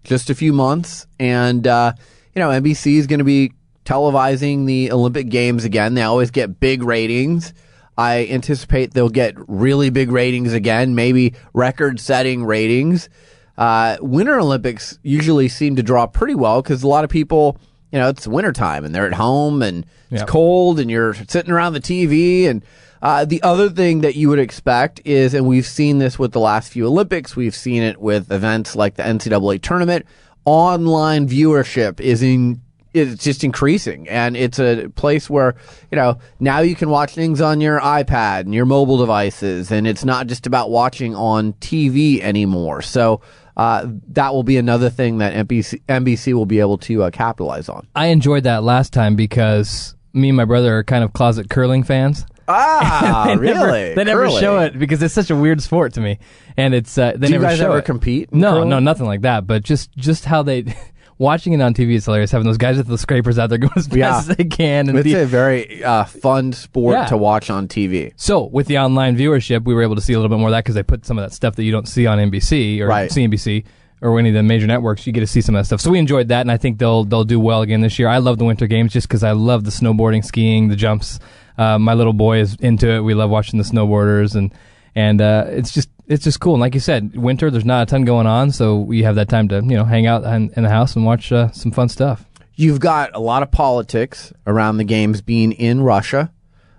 [0.03, 1.93] just a few months, and uh,
[2.35, 3.53] you know NBC is going to be
[3.87, 5.93] televising the Olympic Games again.
[5.93, 7.53] They always get big ratings.
[7.97, 13.09] I anticipate they'll get really big ratings again, maybe record-setting ratings.
[13.57, 17.57] Uh, Winter Olympics usually seem to draw pretty well because a lot of people,
[17.91, 20.27] you know, it's wintertime and they're at home and it's Yep.
[20.27, 22.47] cold and you're sitting around the TV.
[22.47, 22.63] And
[23.01, 26.39] uh, the other thing that you would expect is, and we've seen this with the
[26.39, 30.05] last few Olympics, we've seen it with events like the NCAA tournament,
[30.45, 32.61] online viewership is in.
[32.97, 35.55] It's just increasing, and it's a place where
[35.91, 39.87] you know now you can watch things on your iPad and your mobile devices, and
[39.87, 42.81] it's not just about watching on TV anymore.
[42.81, 43.21] So
[43.55, 47.69] uh, that will be another thing that NBC, NBC will be able to uh, capitalize
[47.69, 47.87] on.
[47.95, 51.83] I enjoyed that last time because me and my brother are kind of closet curling
[51.83, 52.25] fans.
[52.49, 53.53] Ah, they really?
[53.55, 56.17] Never, they never show it because it's such a weird sport to me,
[56.55, 57.85] and it's uh, they Do you never guys show ever it.
[57.85, 58.69] compete No, curling?
[58.69, 59.45] no, nothing like that.
[59.47, 60.61] But just just how they
[61.17, 62.31] watching it on TV is hilarious.
[62.31, 64.17] Having those guys with the scrapers out there going as fast Yeah.
[64.17, 67.05] as they can, and It's the- a very uh, fun sport Yeah.
[67.07, 68.13] to watch on TV.
[68.15, 70.53] so with the online viewership, we were able to see a little bit more of
[70.53, 72.87] that because they put some of that stuff that you don't see on NBC or
[72.87, 73.09] Right.
[73.11, 73.63] CNBC
[74.01, 75.07] or any of the major networks.
[75.07, 75.81] You get to see some of that stuff.
[75.81, 78.07] So we enjoyed that, and I think they'll they'll do well again this year.
[78.07, 81.19] I love the Winter Games just because I love the snowboarding, skiing, the jumps.
[81.57, 82.99] Uh, my little boy is into it.
[82.99, 84.53] We love watching the snowboarders, and
[84.95, 86.53] and uh, it's just it's just cool.
[86.53, 89.29] And like you said, winter there's not a ton going on, so we have that
[89.29, 91.89] time to you know hang out in, in the house and watch uh, some fun
[91.89, 92.25] stuff.
[92.55, 96.31] You've got a lot of politics around the games being in Russia.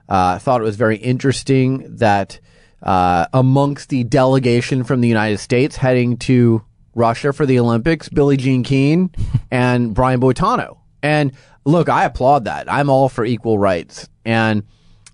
[0.08, 2.40] Uh, I thought it was very interesting that
[2.82, 6.64] uh, amongst the delegation from the United States heading to
[6.94, 9.14] Russia for the Olympics, Billie Jean King
[9.50, 10.78] and Brian Boitano.
[11.02, 11.32] And
[11.64, 12.70] look, I applaud that.
[12.72, 14.08] I'm all for equal rights.
[14.24, 14.64] And,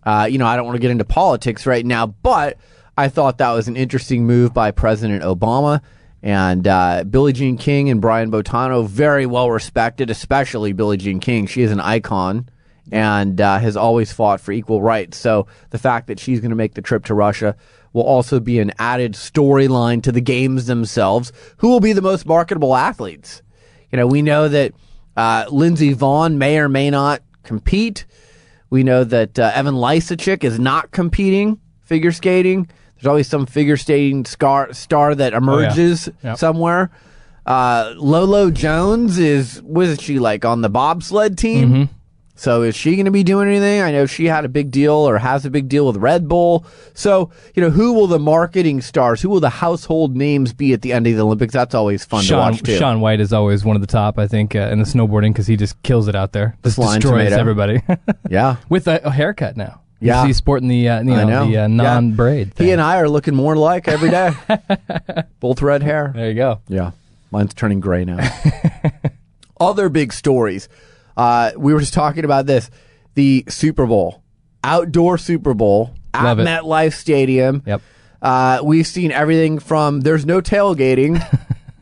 [0.05, 2.57] uh, you know, I don't want to get into politics right now, but
[2.97, 5.81] I thought that was an interesting move by President Obama.
[6.23, 11.47] And uh, Billie Jean King and Brian Boitano, very well respected, especially Billie Jean King.
[11.47, 12.49] She is an icon
[12.93, 15.19] and uh, has always fought for equal rights.
[15.19, 17.57] So the fact that she's going to make the trip to Russia
[17.93, 21.33] will also be an added storyline to the games themselves.
[21.59, 23.43] Who will be the most marketable athletes?
[23.91, 24.73] You know, we know that
[25.17, 28.07] uh, Lindsey Vonn may or may not compete.
[28.71, 32.69] We know that uh, Evan Lysacek is not competing figure skating.
[33.05, 36.39] There's always some figure skating star, star that emerges Yep.
[36.39, 36.91] somewhere.
[37.45, 41.91] Uh, Lolo Jones is, is she like on the bobsled team?
[42.35, 43.83] So is she going to be doing anything?
[43.83, 46.65] I know she had a big deal or has a big deal with Red Bull.
[46.95, 50.81] So, you know, who will the marketing stars, who will the household names be at
[50.81, 51.53] the end of the Olympics?
[51.53, 52.79] That's always fun to watch too.
[52.79, 55.47] Shaun White is always one of the top, I think, uh, in the snowboarding because
[55.47, 56.57] he just kills it out there.
[56.65, 57.37] Just destroys tomato.
[57.37, 57.83] everybody
[58.31, 58.57] Yeah.
[58.71, 59.83] with a, a haircut now.
[60.05, 60.31] Yeah.
[60.33, 61.47] sporting the uh, you know, know.
[61.51, 62.53] the uh, non-braid.
[62.57, 64.33] He and I are looking more alike every day.
[65.41, 66.13] Both red hair.
[66.15, 66.61] there you go.
[66.69, 66.93] Yeah.
[67.31, 68.19] Mine's turning gray now.
[69.61, 70.69] Other big stories.
[71.17, 72.71] Uh, we were just talking about this.
[73.15, 74.23] The Super Bowl,
[74.63, 76.47] outdoor Super Bowl at it.
[76.47, 77.63] MetLife Stadium.
[77.67, 77.83] Yep.
[78.21, 81.23] Uh, we've seen everything from there's no tailgating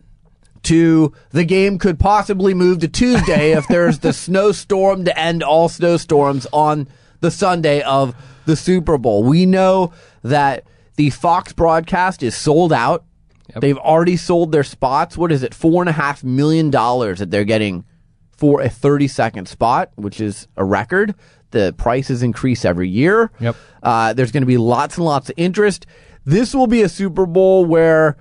[0.64, 5.68] to the game could possibly move to Tuesday if there's the snowstorm to end all
[5.68, 6.88] snowstorms on
[7.22, 8.14] the Sunday of
[8.44, 9.22] the Super Bowl.
[9.22, 9.92] We know
[10.22, 10.64] that
[10.96, 13.04] the Fox broadcast is sold out.
[13.58, 15.16] They've already sold their spots.
[15.16, 15.54] What is it?
[15.54, 17.84] Four and a half million dollars that they're getting
[18.30, 21.14] for a 30 second spot, which is a record.
[21.50, 23.30] The prices increase every year.
[23.40, 23.56] Yep.
[23.82, 25.86] Uh, there's going to be lots and lots of interest.
[26.24, 28.16] This will be a Super Bowl where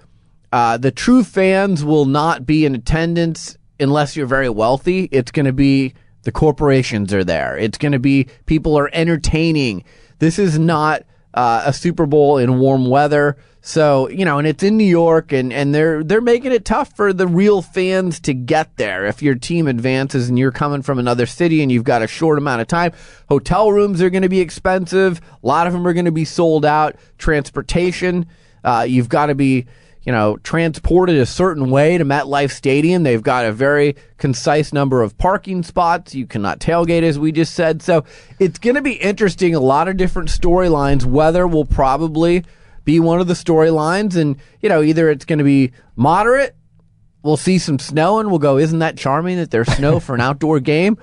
[0.51, 5.07] uh, the true fans will not be in attendance unless you're very wealthy.
[5.11, 5.93] It's going to be
[6.24, 7.57] the corporations are there.
[7.57, 9.84] It's going to be people are entertaining.
[10.19, 11.03] This is not
[11.34, 13.38] uh, a Super Bowl in warm weather.
[13.63, 16.95] So you know, and it's in New York, and and they're they're making it tough
[16.95, 19.05] for the real fans to get there.
[19.05, 22.39] If your team advances and you're coming from another city and you've got a short
[22.39, 22.91] amount of time,
[23.30, 25.22] hotel rooms are going to be expensive.
[25.43, 26.95] A lot of them are going to be sold out.
[27.19, 28.26] Transportation,
[28.63, 29.67] uh, you've got to be
[30.03, 33.03] you know, transported a certain way to MetLife Stadium.
[33.03, 36.15] They've got a very concise number of parking spots.
[36.15, 37.81] You cannot tailgate, as we just said.
[37.83, 38.03] So
[38.39, 39.53] it's going to be interesting.
[39.53, 41.05] A lot of different storylines.
[41.05, 42.43] Weather will probably
[42.83, 44.15] be one of the storylines.
[44.15, 46.55] And, you know, either it's going to be moderate,
[47.21, 50.21] we'll see some snow, and we'll go, isn't that charming that there's snow for an
[50.21, 50.97] outdoor game?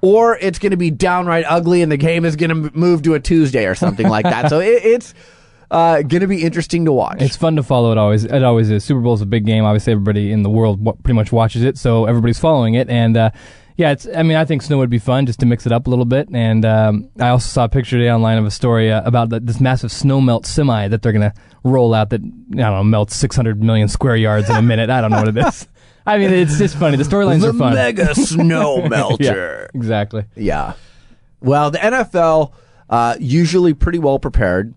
[0.00, 3.14] Or it's going to be downright ugly and the game is going to move to
[3.14, 4.50] a Tuesday or something like that.
[4.50, 5.14] So it, it's
[5.74, 7.20] uh, going to be interesting to watch.
[7.20, 7.90] It's fun to follow.
[7.90, 8.84] It always it always is.
[8.84, 9.64] Super Bowl is a big game.
[9.64, 12.88] Obviously, everybody in the world wa- pretty much watches it, so everybody's following it.
[12.88, 13.30] And uh,
[13.76, 14.06] yeah, it's.
[14.06, 16.04] I mean, I think snow would be fun just to mix it up a little
[16.04, 16.28] bit.
[16.32, 19.40] And um, I also saw a picture today online of a story uh, about the,
[19.40, 23.16] this massive snow melt semi that they're gonna roll out that I don't know melts
[23.16, 24.90] 600 million square yards in a minute.
[24.90, 25.66] I don't know what it is.
[26.06, 26.98] I mean, it's just funny.
[26.98, 27.72] The storylines are fun.
[27.72, 29.70] The mega snow yeah, melter.
[29.74, 30.26] exactly.
[30.36, 30.74] yeah.
[31.40, 32.52] Well, the NFL
[32.88, 34.72] uh, usually pretty well prepared.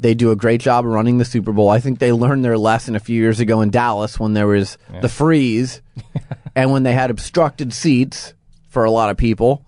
[0.00, 1.68] They do a great job running the Super Bowl.
[1.68, 4.78] I think they learned their lesson a few years ago in Dallas when there was
[5.00, 5.82] the freeze
[6.54, 8.34] and when they had obstructed seats
[8.68, 9.64] for a lot of people.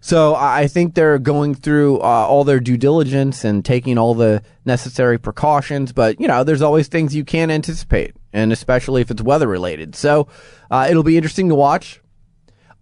[0.00, 4.14] So I I think they're going through uh, all their due diligence and taking all
[4.14, 5.92] the necessary precautions.
[5.92, 9.94] But you know, there's always things you can't anticipate, and especially if it's weather related.
[9.94, 10.28] So
[10.70, 12.00] uh, it'll be interesting to watch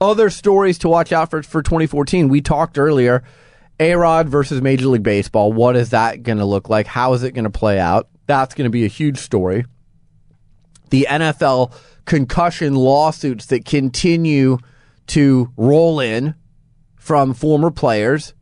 [0.01, 2.29] other stories to watch out for for 2014.
[2.29, 3.23] We talked earlier,
[3.81, 5.53] A Rod versus Major League Baseball.
[5.53, 6.87] What is that going to look like?
[6.87, 8.09] How is it going to play out?
[8.27, 9.65] That's going to be a huge story.
[10.91, 11.75] The NFL
[12.05, 14.59] concussion lawsuits that continue
[15.09, 16.35] to roll in
[16.97, 18.35] from former players.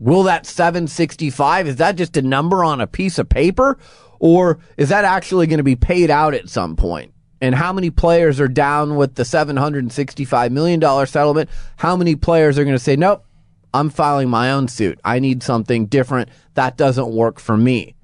[0.00, 3.78] Will that 765 is that just a number on a piece of paper
[4.18, 7.12] or is that actually going to be paid out at some point?
[7.40, 11.48] And how many players are down with the 765 million dollar settlement?
[11.76, 13.24] How many players are going to say, "Nope,
[13.74, 14.98] I'm filing my own suit.
[15.04, 16.28] I need something different.
[16.54, 17.94] That doesn't work for me."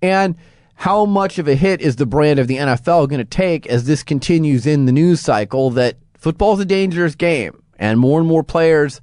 [0.00, 0.36] And
[0.76, 3.84] how much of a hit is the brand of the NFL going to take as
[3.84, 8.42] this continues in the news cycle that football's a dangerous game and more and more
[8.42, 9.00] players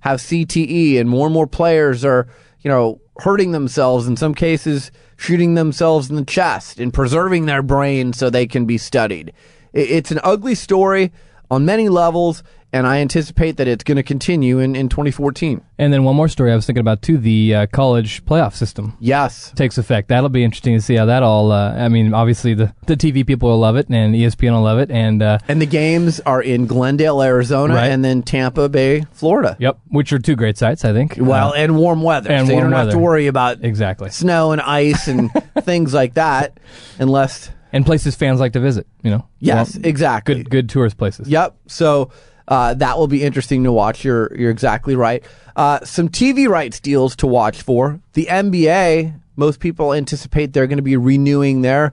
[0.00, 2.26] have CTE and more and more players are,
[2.60, 7.62] you know, hurting themselves, in some cases, shooting themselves in the chest and preserving their
[7.62, 9.32] brain so they can be studied.
[9.72, 11.12] It's an ugly story
[11.50, 15.60] on many levels, and I anticipate that it's going to continue in, in 2014.
[15.78, 18.96] And then one more story I was thinking about too: the uh, college playoff system
[19.00, 19.52] Yes.
[19.56, 20.08] takes effect.
[20.08, 21.52] That'll be interesting to see how that all.
[21.52, 24.78] Uh, I mean, obviously the the TV people will love it, and ESPN will love
[24.78, 27.88] it, and uh, And the games are in Glendale, Arizona, Right.
[27.90, 29.56] and then Tampa Bay, Florida.
[29.60, 31.16] yep, which are two great sites, I think.
[31.20, 32.30] Well, Uh, and warm weather.
[32.30, 35.30] and so you warm don't have to worry about exactly, snow and ice and
[35.62, 36.58] things like that
[36.98, 38.86] unless and places fans like to visit.
[39.02, 41.28] You know, yes Well, exactly good good tourist places.
[41.28, 42.10] yep so
[42.48, 45.24] uh, that will be interesting to watch you're you're exactly right
[45.56, 50.76] uh, some tv rights deals to watch for the nba most people anticipate they're going
[50.78, 51.92] to be renewing their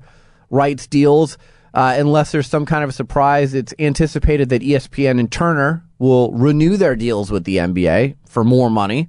[0.50, 1.38] rights deals
[1.74, 6.32] uh, unless there's some kind of a surprise it's anticipated that espn and turner will
[6.32, 9.08] renew their deals with the nba for more money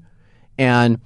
[0.59, 1.01] and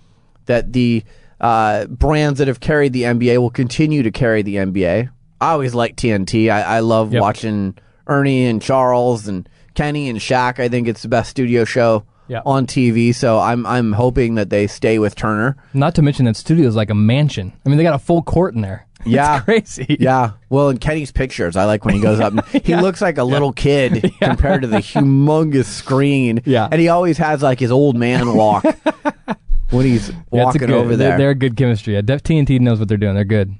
[0.46, 1.02] that the
[1.40, 5.10] uh, brands that have carried the NBA will continue to carry the NBA.
[5.40, 6.48] I always like TNT.
[6.50, 7.20] I, I love Yep.
[7.20, 10.58] watching Ernie and Charles and Kenny and Shaq.
[10.60, 12.42] I think it's the best studio show Yep.
[12.46, 13.14] on TV.
[13.14, 15.56] So I'm I'm hoping that they stay with Turner.
[15.74, 17.52] Not to mention that studio is like a mansion.
[17.64, 18.86] I mean, they got a full court in there.
[19.06, 19.36] Yeah.
[19.36, 19.44] It's
[19.76, 19.98] crazy.
[20.00, 20.30] Yeah.
[20.48, 22.32] Well, in Kenny's pictures, I like when he goes up.
[22.32, 26.40] And He looks like a little kid compared to the humongous screen.
[26.46, 26.68] Yeah.
[26.72, 28.64] And he always has like his old man walk
[29.68, 30.14] when he's Yeah,
[30.44, 31.18] walking good- over they're- there.
[31.18, 31.92] They're, good chemistry.
[31.94, 33.14] Yeah, Def TNT knows what they're doing.
[33.14, 33.54] They're good.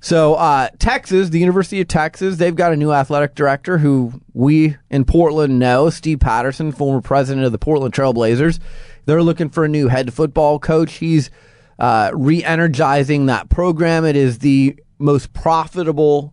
[0.00, 4.76] So, uh, Texas, the University of Texas, they've got a new athletic director who we
[4.90, 8.60] in Portland know, Steve Patterson, former president of the Portland Trailblazers.
[9.06, 10.94] They're looking for a new head football coach.
[10.94, 11.30] He's
[11.78, 14.04] uh, re energizing that program.
[14.04, 16.32] It is the most profitable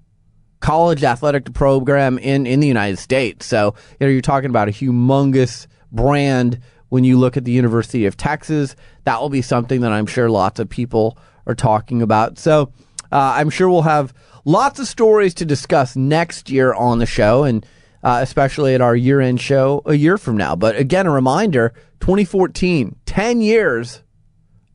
[0.60, 3.46] college athletic program in, in the United States.
[3.46, 6.60] So, you know, you're talking about a humongous brand
[6.90, 8.76] when you look at the University of Texas.
[9.06, 11.18] That will be something that I'm sure lots of people
[11.48, 12.38] are talking about.
[12.38, 12.72] So,
[13.16, 14.14] uh, I'm sure we'll have
[14.44, 17.66] lots of stories to discuss next year on the show and
[18.04, 20.54] uh, especially at our year end show a year from now.
[20.54, 24.04] But again, a reminder 2014, 10 years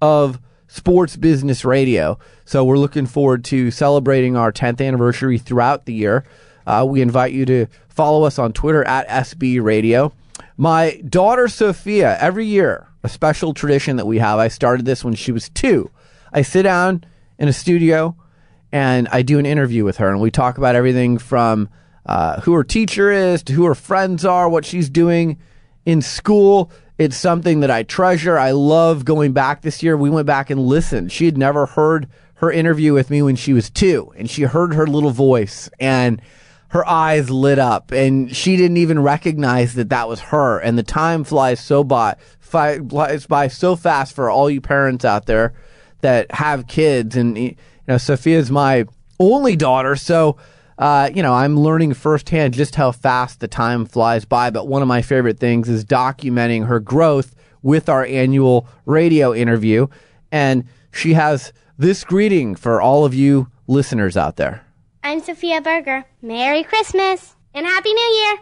[0.00, 2.18] of sports business radio.
[2.46, 6.24] So we're looking forward to celebrating our 10th anniversary throughout the year.
[6.66, 10.14] Uh, we invite you to follow us on Twitter at SB Radio.
[10.56, 14.38] My daughter Sophia, every year, a special tradition that we have.
[14.38, 15.90] I started this when she was two.
[16.32, 17.04] I sit down
[17.38, 18.16] in a studio
[18.72, 21.68] and I do an interview with her, and we talk about everything from
[22.06, 25.38] uh, who her teacher is to who her friends are, what she's doing
[25.84, 26.70] in school.
[26.98, 28.38] It's something that I treasure.
[28.38, 29.96] I love going back this year.
[29.96, 31.12] We went back and listened.
[31.12, 34.74] She had never heard her interview with me when she was two, and she heard
[34.74, 36.20] her little voice, and
[36.68, 40.58] her eyes lit up, and she didn't even recognize that that was her.
[40.60, 45.26] And the time flies so by, flies by so fast for all you parents out
[45.26, 45.52] there
[46.00, 47.16] that have kids.
[47.16, 47.56] And
[47.90, 48.86] know, Sophia's my
[49.18, 50.36] only daughter, so
[50.80, 54.48] uh, you know, I'm learning firsthand just how fast the time flies by.
[54.48, 59.88] But one of my favorite things is documenting her growth with our annual radio interview.
[60.32, 64.64] And she has this greeting for all of you listeners out there.
[65.04, 66.06] I'm Sophia Berger.
[66.22, 68.38] Merry Christmas and Happy New Year.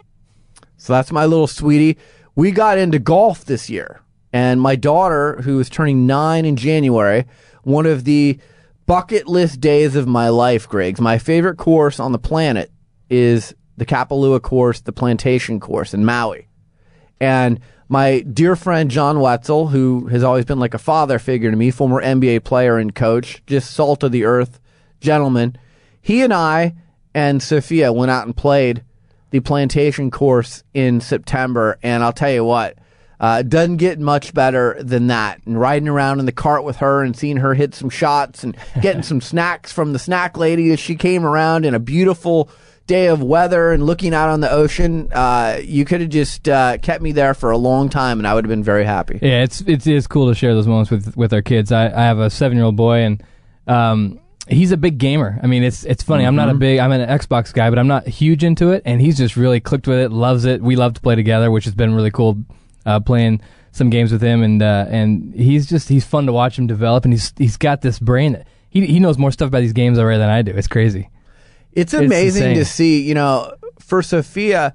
[0.77, 1.97] So that's my little sweetie.
[2.35, 3.99] We got into golf this year,
[4.31, 7.25] and my daughter, who is turning nine in January,
[7.63, 8.39] one of the
[8.89, 10.99] bucket list days of my life, Griggs.
[10.99, 12.71] My favorite course on the planet
[13.07, 16.47] is the Kapalua course, the plantation course in Maui.
[17.19, 21.55] And my dear friend John Wetzel, who has always been like a father figure to
[21.55, 24.59] me, former NBA player and coach, just salt of the earth
[24.99, 25.55] gentleman,
[26.01, 26.73] he and I
[27.13, 28.83] and Sophia went out and played
[29.29, 31.77] the plantation course in September.
[31.83, 32.79] And I'll tell you what,
[33.19, 35.41] uh, doesn't get much better than that.
[35.45, 38.55] And riding around in the cart with her and seeing her hit some shots and
[38.81, 42.49] getting some snacks from the snack lady as she came around in a beautiful
[42.87, 46.75] day of weather and looking out on the ocean, uh, you could have just uh,
[46.79, 49.19] kept me there for a long time, and I would have been very happy.
[49.21, 51.71] Yeah, it's it's it's cool to share those moments with with our kids.
[51.71, 53.23] I, I have a seven year old boy, and
[53.67, 55.39] um, he's a big gamer.
[55.43, 56.23] I mean, it's it's funny.
[56.25, 56.59] I'm not a Mhm.
[56.59, 56.79] big.
[56.79, 59.87] I'm an Xbox guy, but I'm not huge into it, and he's just really clicked
[59.87, 60.11] with it.
[60.11, 60.61] Loves it.
[60.61, 62.39] We love to play together, which has been really cool.
[62.85, 63.41] Uh, playing
[63.71, 67.03] some games with him, and uh, and he's just he's fun to watch him develop,
[67.05, 68.33] and he's he's got this brain.
[68.33, 70.51] That, he he knows more stuff about these games already than I do.
[70.51, 71.09] It's crazy.
[71.73, 72.55] It's It's amazing insane.
[72.57, 74.73] to see, you know, for Sophia,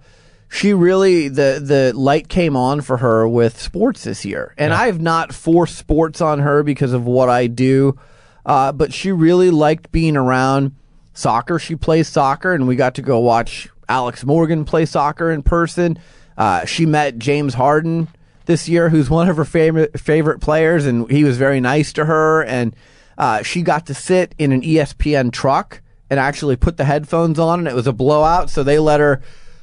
[0.49, 4.55] she really the the light came on for her with sports this year.
[4.57, 7.99] And I've not forced sports on her because of what I do.
[8.47, 10.77] Uh, but she really liked being around
[11.13, 11.59] soccer.
[11.59, 15.99] She plays soccer and we got to go watch Alex Morgan play soccer in person.
[16.37, 18.09] Uh, she met James Harden
[18.47, 22.05] this year who's one of her favorite favorite players, and he was very nice to
[22.05, 22.45] her.
[22.45, 22.75] And
[23.17, 25.81] uh, she got to sit in an ESPN truck
[26.11, 28.51] and actually put the headphones on, and it was a blowout.
[28.51, 29.23] So they let her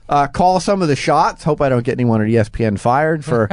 [0.10, 1.43] uh, call some of the shots.
[1.43, 3.49] Hope I don't get anyone at ESPN fired for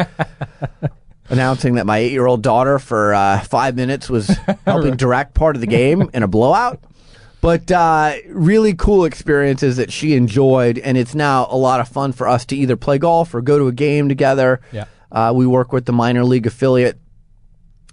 [1.29, 4.29] announcing that my eight year old daughter for uh, five minutes was
[4.65, 6.81] helping direct part of the game in a blowout.
[7.41, 12.13] But uh, really cool experiences that she enjoyed, and it's now a lot of fun
[12.13, 14.61] for us to either play golf or go to a game together.
[14.73, 14.87] Yeah.
[15.11, 16.99] Uh, we work with the minor league affiliate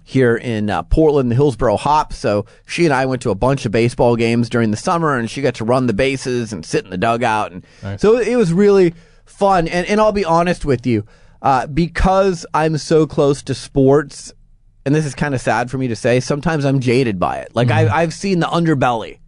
[0.02, 2.16] here in uh, Portland, the Hillsboro Hops.
[2.16, 5.30] So she and I went to a bunch of baseball games during the summer, and
[5.30, 7.64] she got to run the bases and sit in the dugout, and
[8.00, 8.94] so it was really
[9.24, 9.68] fun.
[9.68, 11.06] And and I'll be honest with you,
[11.42, 14.32] uh, because I'm so close to sports,
[14.84, 16.20] and this is kind of sad for me to say.
[16.20, 17.54] Sometimes I'm jaded by it.
[17.54, 19.18] Like I, I've seen the underbelly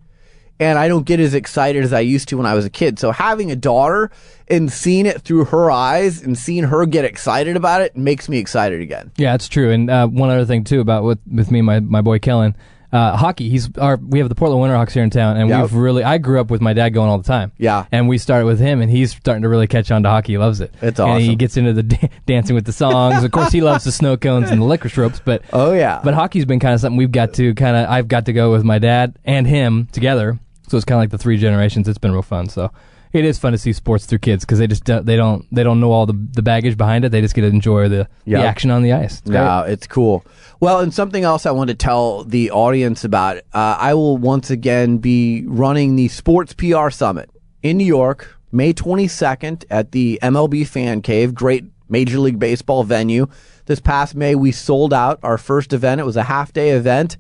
[0.61, 2.99] and I don't get as excited as I used to when I was a kid.
[2.99, 4.11] So having a daughter
[4.49, 8.39] and seeing it through her eyes and seeing her get excited about it makes me
[8.39, 9.13] excited again.
[9.17, 9.71] Yeah, it's true.
[9.71, 12.57] And uh, one other thing too about with with me, and my my boy Kellen,
[12.91, 13.51] uh, hockey.
[13.51, 16.03] He's our we have the Portland Winterhawks here in town, and we've really.
[16.03, 17.53] I grew up with my dad going all the time.
[17.59, 17.85] Yeah.
[17.93, 20.33] and we started with him, and he's starting to really catch on to hockey.
[20.33, 20.73] He loves it.
[20.81, 23.23] It's And he gets into the da- dancing with the songs.
[23.23, 25.21] Of course, he loves the snow cones and the licorice ropes.
[25.23, 26.01] But Oh yeah.
[26.03, 27.91] but hockey's been kind of something we've got to kind of.
[27.91, 30.39] I've got to go with my dad and him together.
[30.69, 31.89] So it's kind of like the three generations.
[31.89, 32.49] It's been real fun.
[32.49, 32.71] So.
[33.11, 35.63] It is fun to see sports through kids because they just don't, they don't they
[35.63, 37.09] don't know all the, the baggage behind it.
[37.09, 38.43] They just get to enjoy the, Yeah.
[38.43, 39.21] the action on the ice.
[39.21, 39.29] It's.
[39.29, 40.27] No, it's cool.
[40.61, 43.39] Well, and something else I want to tell the audience about.
[43.55, 47.31] Uh, I will once again be running the Sports PR Summit
[47.63, 53.27] in New York, May 22nd at the MLB Fan Cave, great Major League Baseball venue.
[53.65, 55.99] This past May, we sold out our first event.
[55.99, 57.17] It was a half day event.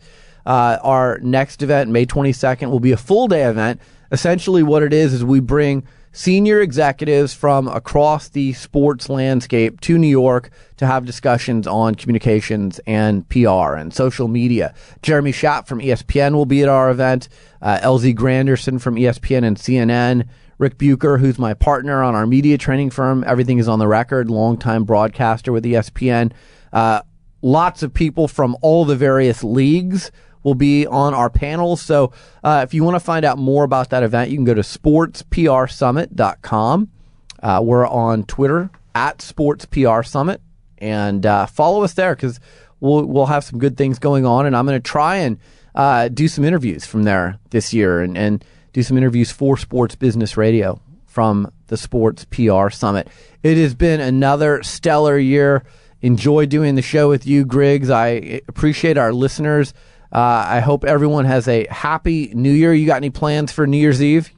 [0.49, 3.83] Uh, our next event, May 22nd, will be a full day event.
[4.11, 9.99] Essentially, what it is is we bring senior executives from across the sports landscape to
[9.99, 10.49] New York
[10.79, 14.75] to have discussions on communications and PR and social media.
[15.03, 17.29] Jeremy Schaap from ESPN will be at our event.
[17.61, 20.27] Uh, LZ Granderson from ESPN and CNN.
[20.57, 23.23] Ric Bucher, who's my partner on our media training firm.
[23.27, 26.33] Everything is on the record, longtime broadcaster with ESPN.
[26.73, 27.03] Uh,
[27.43, 30.11] lots of people from all the various leagues
[30.43, 31.77] will be on our panel.
[31.77, 32.13] So
[32.43, 34.63] uh, if you want to find out more about that event, you can go to
[34.63, 36.89] sportsprsummit.com.
[37.41, 40.39] Uh, we're on Twitter at sportsprsummit
[40.79, 42.41] and uh, follow us there because
[42.81, 44.47] we'll, we'll have some good things going on.
[44.47, 45.39] And I'm going to try and
[45.75, 49.95] uh, do some interviews from there this year and, and do some interviews for Sports
[49.95, 53.09] Business Radio from the Sports PR Summit.
[53.43, 55.65] It has been another stellar year.
[56.01, 57.91] Enjoy doing the show with you, Griggs.
[57.91, 59.75] I appreciate our listeners.
[60.13, 62.73] Uh, I hope everyone has a happy New Year.
[62.73, 64.33] You got any plans for New Year's Eve?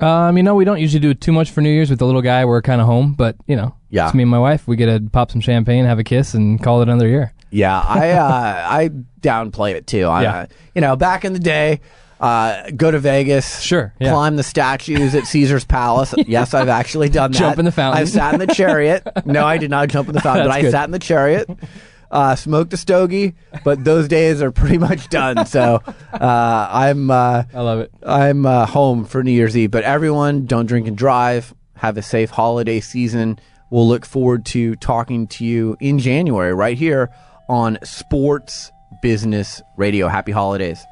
[0.00, 2.20] Um, you know, we don't usually do too much for New Year's with the little
[2.20, 2.44] guy.
[2.44, 4.06] We're kind of home, but you know, Yeah.
[4.06, 4.66] it's me and my wife.
[4.68, 7.32] We get to pop some champagne, have a kiss, and call it another year.
[7.50, 8.90] Yeah, I uh, I
[9.22, 10.06] downplay it too.
[10.06, 10.34] I, Yeah.
[10.34, 11.80] uh, you know, back in the day,
[12.20, 14.10] uh, go to Vegas, Sure, yeah.
[14.10, 16.12] climb the statues at Caesar's Palace.
[16.26, 17.38] yes, I've actually done that.
[17.38, 18.00] Jump in the fountain.
[18.02, 19.06] I've sat in the chariot.
[19.24, 20.70] No, I did not jump in the fountain, but That's I good.
[20.72, 21.48] sat in the chariot.
[22.10, 25.46] Uh, smoked a stogie, but those days are pretty much done.
[25.46, 25.82] So
[26.12, 27.92] uh, I'm uh, I love it.
[28.06, 29.70] I'm uh, home for New Year's Eve.
[29.70, 31.54] But everyone, don't drink and drive.
[31.76, 33.38] Have a safe holiday season.
[33.70, 37.10] We'll look forward to talking to you in January right here
[37.48, 38.70] on Sports
[39.02, 40.06] Business Radio.
[40.06, 40.84] Happy holidays.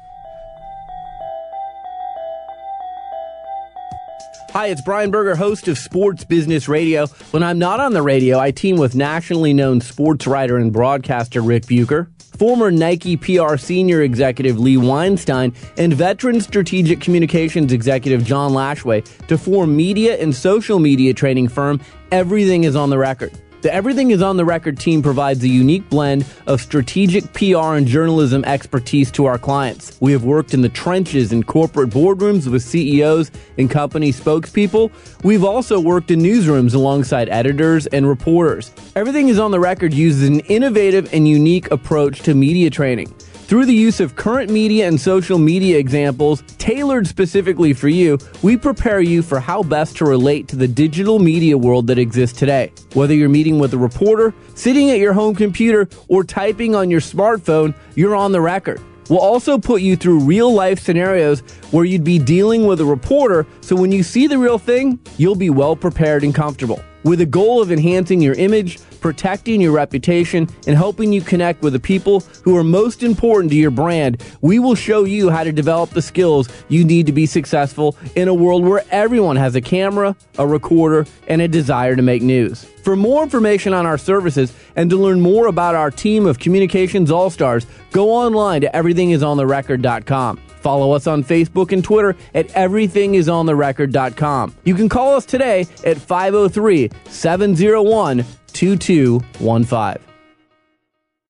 [4.53, 7.07] Hi, it's Brian Berger, host of Sports Business Radio.
[7.31, 11.41] When I'm not on the radio, I team with nationally known sports writer and broadcaster
[11.41, 12.07] Ric Bucher,
[12.37, 19.39] former Nike PR senior executive Lee Weinstein, and veteran strategic communications executive John Lashway to
[19.39, 21.81] form media and social media training firm
[22.11, 23.31] Everything is on the Record.
[23.63, 27.87] The Everything is on the Record team provides a unique blend of strategic PR and
[27.87, 29.97] journalism expertise to our clients.
[30.01, 34.91] We have worked in the trenches in corporate boardrooms with CEOs and company spokespeople.
[35.23, 38.73] We've also worked in newsrooms alongside editors and reporters.
[38.97, 43.15] Everything is on the Record uses an innovative and unique approach to media training.
[43.53, 48.57] Through the use of current media and social media examples tailored specifically for you, we
[48.57, 52.71] prepare you for how best to relate to the digital media world that exists today.
[52.95, 56.99] Whether you're meeting with a reporter, sitting at your home computer, or typing on your
[56.99, 58.81] smartphone, you're on the record.
[59.07, 63.45] We'll also put you through real life scenarios where you'd be dealing with a reporter,
[63.61, 66.81] so when you see the real thing, you'll be well prepared and comfortable.
[67.03, 71.73] With a goal of enhancing your image, protecting your reputation, and helping you connect with
[71.73, 75.51] the people who are most important to your brand, we will show you how to
[75.51, 79.61] develop the skills you need to be successful in a world where everyone has a
[79.61, 82.63] camera, a recorder, and a desire to make news.
[82.63, 87.11] For more information on our services and to learn more about our team of communications
[87.11, 90.37] all stars, go online to everythingisontherecord.com.
[90.61, 94.55] Follow us on Facebook and Twitter at everythingisontherecord.com.
[94.63, 98.23] You can call us today at 503 701
[98.53, 100.12] 2215.